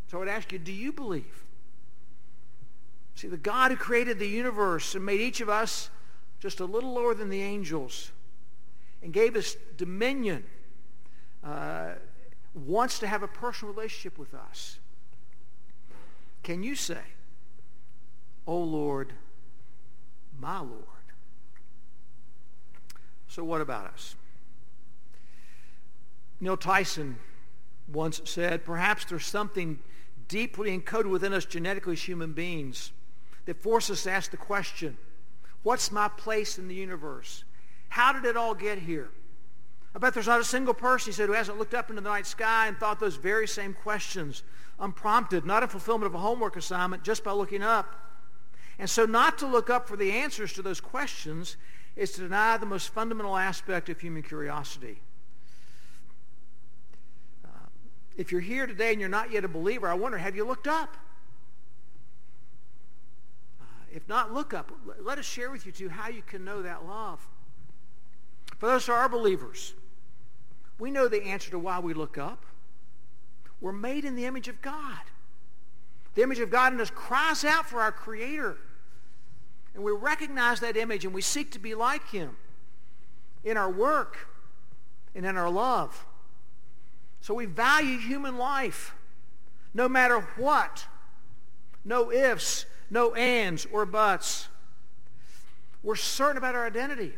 So 0.09 0.19
I 0.19 0.21
would 0.21 0.29
ask 0.29 0.53
you, 0.53 0.59
do 0.59 0.73
you 0.73 0.93
believe? 0.93 1.45
See, 3.21 3.29
the 3.29 3.37
God 3.37 3.71
who 3.71 3.77
created 3.77 4.19
the 4.19 4.27
universe 4.27 4.95
and 4.95 5.05
made 5.05 5.21
each 5.21 5.43
of 5.43 5.51
us 5.51 5.91
just 6.39 6.59
a 6.59 6.65
little 6.65 6.95
lower 6.95 7.13
than 7.13 7.29
the 7.29 7.43
angels 7.43 8.13
and 9.03 9.13
gave 9.13 9.37
us 9.37 9.59
dominion 9.77 10.43
uh, 11.45 11.91
wants 12.55 12.99
to 13.01 13.07
have 13.07 13.23
a 13.23 13.29
personal 13.29 13.75
relationship 13.75 14.17
with 14.17 14.33
us. 14.33 14.79
Can 16.43 16.63
you 16.63 16.75
say, 16.75 17.03
O 18.47 18.55
oh 18.55 18.63
Lord, 18.63 19.13
my 20.39 20.61
Lord? 20.61 20.81
So 23.29 23.45
what 23.45 23.61
about 23.61 23.85
us? 23.85 24.17
Neil 26.41 26.57
Tyson 26.57 27.19
once 27.87 28.23
said, 28.25 28.65
perhaps 28.65 29.05
there's 29.05 29.27
something 29.27 29.79
deeply 30.27 30.71
encoded 30.71 31.11
within 31.11 31.35
us 31.35 31.45
genetically 31.45 31.93
as 31.93 32.01
human 32.01 32.33
beings 32.33 32.93
that 33.51 33.61
force 33.61 33.91
us 33.91 34.05
to 34.05 34.13
ask 34.13 34.31
the 34.31 34.37
question, 34.37 34.97
what's 35.65 35.91
my 35.91 36.07
place 36.07 36.57
in 36.57 36.69
the 36.69 36.75
universe? 36.75 37.43
How 37.89 38.13
did 38.13 38.25
it 38.25 38.37
all 38.37 38.55
get 38.55 38.79
here? 38.79 39.09
I 39.93 39.99
bet 39.99 40.15
there's 40.15 40.29
not 40.29 40.39
a 40.39 40.45
single 40.45 40.73
person, 40.73 41.11
he 41.11 41.13
said, 41.13 41.27
who 41.27 41.33
hasn't 41.33 41.59
looked 41.59 41.75
up 41.75 41.91
into 41.91 42.01
the 42.01 42.09
night 42.09 42.29
sky 42.29 42.69
and 42.69 42.77
thought 42.77 43.01
those 43.01 43.17
very 43.17 43.49
same 43.49 43.75
questions, 43.75 44.45
unprompted, 44.79 45.45
not 45.45 45.65
in 45.65 45.69
fulfillment 45.69 46.07
of 46.07 46.15
a 46.15 46.19
homework 46.19 46.55
assignment, 46.57 47.03
just 47.03 47.25
by 47.25 47.33
looking 47.33 47.61
up. 47.61 47.97
And 48.79 48.89
so 48.89 49.05
not 49.05 49.37
to 49.39 49.49
look 49.49 49.69
up 49.69 49.89
for 49.89 49.97
the 49.97 50.13
answers 50.13 50.53
to 50.53 50.63
those 50.63 50.81
questions 50.81 51.57
is 51.97 52.13
to 52.13 52.21
deny 52.21 52.57
the 52.57 52.67
most 52.67 52.91
fundamental 52.91 53.37
aspect 53.37 53.89
of 53.89 53.99
human 53.99 54.23
curiosity. 54.23 55.01
Uh, 57.45 57.67
if 58.17 58.31
you're 58.31 58.41
here 58.41 58.69
today 58.69 58.93
and 58.93 59.01
you're 59.01 59.09
not 59.09 59.33
yet 59.33 59.45
a 59.45 59.49
believer, 59.49 59.89
I 59.89 59.95
wonder, 59.95 60.19
have 60.19 60.37
you 60.37 60.47
looked 60.47 60.69
up? 60.69 60.97
If 63.93 64.09
not, 64.09 64.33
look 64.33 64.55
up. 64.55 64.71
Let 65.01 65.19
us 65.19 65.25
share 65.25 65.51
with 65.51 65.67
you, 65.67 65.73
too, 65.73 65.89
how 65.89 66.09
you 66.09 66.23
can 66.23 66.45
know 66.45 66.63
that 66.63 66.87
love. 66.87 67.27
For 68.59 68.67
those 68.67 68.87
who 68.87 68.93
are 68.93 69.09
believers, 69.09 69.75
we 70.79 70.91
know 70.91 71.09
the 71.09 71.25
answer 71.25 71.51
to 71.51 71.59
why 71.59 71.79
we 71.79 71.95
look 71.95 72.19
up. 72.19 72.45
We're 73.61 73.73
made 73.73 74.05
in 74.05 74.15
the 74.15 74.25
image 74.25 74.49
of 74.49 74.63
God. 74.63 75.01
The 76.15 76.23
image 76.23 76.39
of 76.39 76.51
God 76.51 76.73
in 76.73 76.81
us 76.81 76.91
cries 76.91 77.45
out 77.45 77.67
for 77.67 77.81
our 77.81 77.93
Creator. 77.93 78.57
And 79.75 79.85
we 79.85 79.93
recognize 79.93 80.61
that 80.61 80.77
image 80.77 81.05
and 81.05 81.15
we 81.15 81.23
seek 81.23 81.53
to 81.53 81.59
be 81.59 81.75
like 81.75 82.09
him 82.09 82.37
in 83.45 83.57
our 83.57 83.71
work 83.71 84.29
and 85.15 85.25
in 85.25 85.37
our 85.37 85.51
love. 85.51 86.07
So 87.21 87.35
we 87.35 87.47
value 87.47 87.99
human 87.99 88.37
life 88.37 88.95
no 89.75 89.89
matter 89.89 90.21
what. 90.37 90.87
No 91.85 92.11
ifs, 92.11 92.67
no 92.91 93.15
ands 93.15 93.67
or 93.73 93.87
buts. 93.87 94.49
We're 95.83 95.97
certain 95.97 96.37
about 96.37 96.55
our 96.55 96.67
identity. 96.67 97.15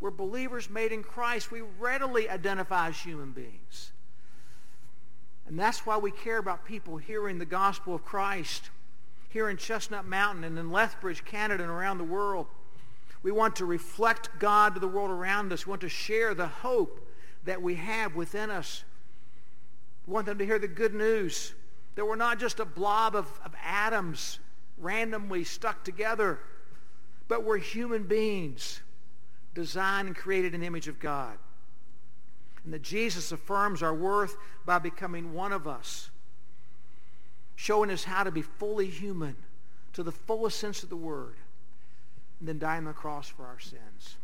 We're 0.00 0.10
believers 0.10 0.68
made 0.68 0.92
in 0.92 1.02
Christ. 1.02 1.50
We 1.50 1.62
readily 1.78 2.28
identify 2.28 2.88
as 2.88 2.98
human 2.98 3.32
beings. 3.32 3.92
And 5.46 5.58
that's 5.58 5.86
why 5.86 5.96
we 5.96 6.10
care 6.10 6.38
about 6.38 6.64
people 6.64 6.96
hearing 6.96 7.38
the 7.38 7.46
gospel 7.46 7.94
of 7.94 8.04
Christ 8.04 8.70
here 9.28 9.48
in 9.48 9.56
Chestnut 9.56 10.06
Mountain 10.06 10.44
and 10.44 10.58
in 10.58 10.70
Lethbridge, 10.70 11.24
Canada, 11.24 11.62
and 11.62 11.72
around 11.72 11.98
the 11.98 12.04
world. 12.04 12.46
We 13.22 13.32
want 13.32 13.56
to 13.56 13.64
reflect 13.64 14.28
God 14.38 14.74
to 14.74 14.80
the 14.80 14.88
world 14.88 15.10
around 15.10 15.52
us. 15.52 15.66
We 15.66 15.70
want 15.70 15.80
to 15.82 15.88
share 15.88 16.34
the 16.34 16.46
hope 16.46 17.00
that 17.44 17.62
we 17.62 17.76
have 17.76 18.14
within 18.14 18.50
us. 18.50 18.84
We 20.06 20.12
want 20.12 20.26
them 20.26 20.38
to 20.38 20.44
hear 20.44 20.58
the 20.58 20.68
good 20.68 20.94
news 20.94 21.54
that 21.94 22.04
we're 22.04 22.16
not 22.16 22.38
just 22.38 22.60
a 22.60 22.64
blob 22.64 23.14
of, 23.16 23.26
of 23.44 23.54
atoms 23.64 24.38
randomly 24.78 25.44
stuck 25.44 25.84
together, 25.84 26.38
but 27.28 27.44
we're 27.44 27.58
human 27.58 28.04
beings 28.04 28.80
designed 29.54 30.08
and 30.08 30.16
created 30.16 30.54
in 30.54 30.60
the 30.60 30.66
image 30.66 30.88
of 30.88 30.98
God. 30.98 31.38
And 32.64 32.72
that 32.72 32.82
Jesus 32.82 33.30
affirms 33.30 33.82
our 33.82 33.94
worth 33.94 34.36
by 34.64 34.78
becoming 34.78 35.34
one 35.34 35.52
of 35.52 35.68
us 35.68 36.10
showing 37.56 37.90
us 37.90 38.04
how 38.04 38.24
to 38.24 38.30
be 38.30 38.42
fully 38.42 38.86
human 38.86 39.36
to 39.92 40.02
the 40.02 40.12
fullest 40.12 40.58
sense 40.58 40.82
of 40.82 40.88
the 40.88 40.96
word, 40.96 41.36
and 42.40 42.48
then 42.48 42.58
die 42.58 42.76
on 42.76 42.84
the 42.84 42.92
cross 42.92 43.28
for 43.28 43.46
our 43.46 43.60
sins. 43.60 44.16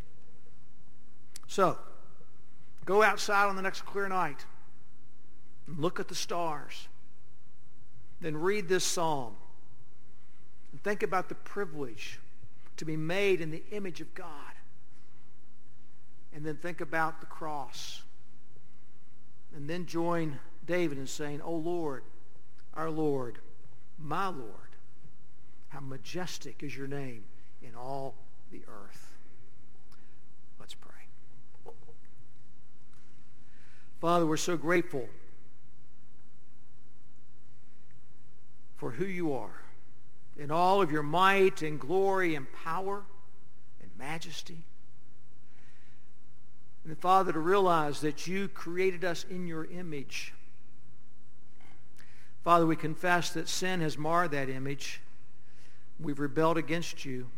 So, 1.46 1.78
go 2.84 3.02
outside 3.02 3.46
on 3.46 3.56
the 3.56 3.62
next 3.62 3.82
clear 3.82 4.08
night 4.08 4.44
and 5.66 5.78
look 5.78 6.00
at 6.00 6.08
the 6.08 6.14
stars. 6.14 6.88
Then 8.20 8.36
read 8.36 8.68
this 8.68 8.84
psalm 8.84 9.36
and 10.80 10.84
think 10.84 11.02
about 11.02 11.28
the 11.28 11.34
privilege 11.34 12.18
to 12.78 12.84
be 12.84 12.96
made 12.96 13.40
in 13.40 13.50
the 13.50 13.62
image 13.70 14.00
of 14.00 14.14
God. 14.14 14.26
And 16.32 16.44
then 16.44 16.56
think 16.56 16.80
about 16.80 17.20
the 17.20 17.26
cross. 17.26 18.02
And 19.54 19.68
then 19.68 19.84
join 19.84 20.38
David 20.66 20.96
in 20.96 21.06
saying, 21.06 21.42
Oh 21.42 21.56
Lord, 21.56 22.04
our 22.74 22.90
Lord, 22.90 23.38
my 23.98 24.28
Lord. 24.28 24.48
How 25.68 25.80
majestic 25.80 26.62
is 26.62 26.76
your 26.76 26.88
name 26.88 27.24
in 27.62 27.74
all 27.74 28.14
the 28.50 28.62
earth. 28.66 29.16
Let's 30.58 30.74
pray. 30.74 30.90
Father, 34.00 34.24
we're 34.24 34.38
so 34.38 34.56
grateful 34.56 35.08
for 38.76 38.92
who 38.92 39.04
you 39.04 39.34
are 39.34 39.60
in 40.40 40.50
all 40.50 40.82
of 40.82 40.90
your 40.90 41.04
might 41.04 41.62
and 41.62 41.78
glory 41.78 42.34
and 42.34 42.52
power 42.52 43.04
and 43.80 43.90
majesty. 43.96 44.64
And 46.84 46.98
Father, 46.98 47.32
to 47.32 47.38
realize 47.38 48.00
that 48.00 48.26
you 48.26 48.48
created 48.48 49.04
us 49.04 49.24
in 49.30 49.46
your 49.46 49.66
image 49.66 50.32
Father, 52.42 52.66
we 52.66 52.76
confess 52.76 53.30
that 53.30 53.48
sin 53.48 53.80
has 53.80 53.98
marred 53.98 54.30
that 54.30 54.48
image. 54.48 55.00
We've 55.98 56.18
rebelled 56.18 56.56
against 56.56 57.04
you. 57.04 57.28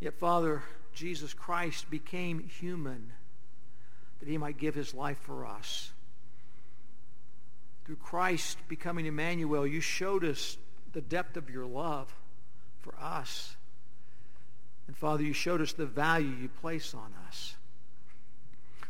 Yet, 0.00 0.14
Father, 0.14 0.62
Jesus 0.94 1.34
Christ 1.34 1.90
became 1.90 2.48
human 2.48 3.12
that 4.20 4.28
he 4.28 4.38
might 4.38 4.56
give 4.56 4.74
his 4.74 4.94
life 4.94 5.18
for 5.20 5.46
us. 5.46 5.92
Through 7.84 7.96
Christ 7.96 8.58
becoming 8.68 9.06
Emmanuel, 9.06 9.66
you 9.66 9.80
showed 9.80 10.24
us 10.24 10.56
the 10.98 11.02
depth 11.02 11.36
of 11.36 11.48
your 11.48 11.64
love 11.64 12.12
for 12.80 12.92
us. 13.00 13.54
And 14.88 14.96
Father, 14.96 15.22
you 15.22 15.32
showed 15.32 15.60
us 15.60 15.72
the 15.72 15.86
value 15.86 16.26
you 16.26 16.48
place 16.48 16.92
on 16.92 17.14
us. 17.28 17.54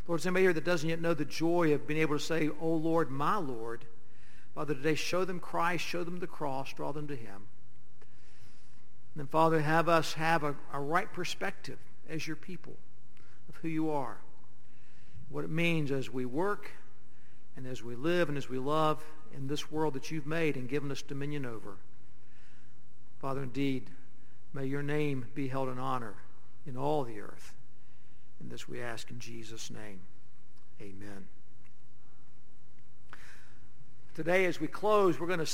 Lord, 0.07 0.19
is 0.19 0.25
anybody 0.25 0.45
here 0.45 0.53
that 0.53 0.65
doesn't 0.65 0.89
yet 0.89 0.99
know 0.99 1.13
the 1.13 1.23
joy 1.23 1.71
of 1.75 1.85
being 1.85 1.99
able 1.99 2.17
to 2.17 2.23
say, 2.23 2.49
Oh 2.59 2.73
Lord, 2.73 3.11
my 3.11 3.35
Lord, 3.35 3.85
Father, 4.55 4.73
today 4.73 4.95
show 4.95 5.23
them 5.23 5.39
Christ, 5.39 5.85
show 5.85 6.03
them 6.03 6.17
the 6.17 6.25
cross, 6.25 6.73
draw 6.73 6.91
them 6.91 7.07
to 7.09 7.15
him. 7.15 7.45
And 9.13 9.17
then, 9.17 9.27
Father, 9.27 9.61
have 9.61 9.87
us 9.87 10.13
have 10.13 10.43
a, 10.43 10.55
a 10.73 10.79
right 10.79 11.13
perspective 11.13 11.77
as 12.09 12.25
your 12.25 12.37
people 12.37 12.73
of 13.49 13.55
who 13.57 13.67
you 13.67 13.91
are, 13.91 14.17
what 15.29 15.43
it 15.43 15.51
means 15.51 15.91
as 15.91 16.11
we 16.11 16.25
work 16.25 16.71
and 17.55 17.67
as 17.67 17.83
we 17.83 17.95
live 17.95 18.29
and 18.29 18.37
as 18.37 18.49
we 18.49 18.57
love 18.57 19.03
in 19.35 19.45
this 19.45 19.69
world 19.71 19.93
that 19.93 20.09
you've 20.09 20.25
made 20.25 20.55
and 20.55 20.67
given 20.67 20.89
us 20.89 21.03
dominion 21.03 21.45
over. 21.45 21.77
Father, 23.19 23.43
indeed, 23.43 23.89
may 24.53 24.65
your 24.65 24.81
name 24.81 25.25
be 25.35 25.47
held 25.49 25.69
in 25.69 25.77
honor 25.77 26.15
in 26.65 26.77
all 26.77 27.03
the 27.03 27.19
earth. 27.19 27.53
And 28.39 28.49
this 28.49 28.67
we 28.67 28.81
ask 28.81 29.09
in 29.11 29.19
Jesus' 29.19 29.69
name. 29.69 29.99
Amen. 30.81 31.27
Today, 34.15 34.45
as 34.45 34.59
we 34.59 34.67
close, 34.67 35.19
we're 35.19 35.27
going 35.27 35.39
to 35.39 35.45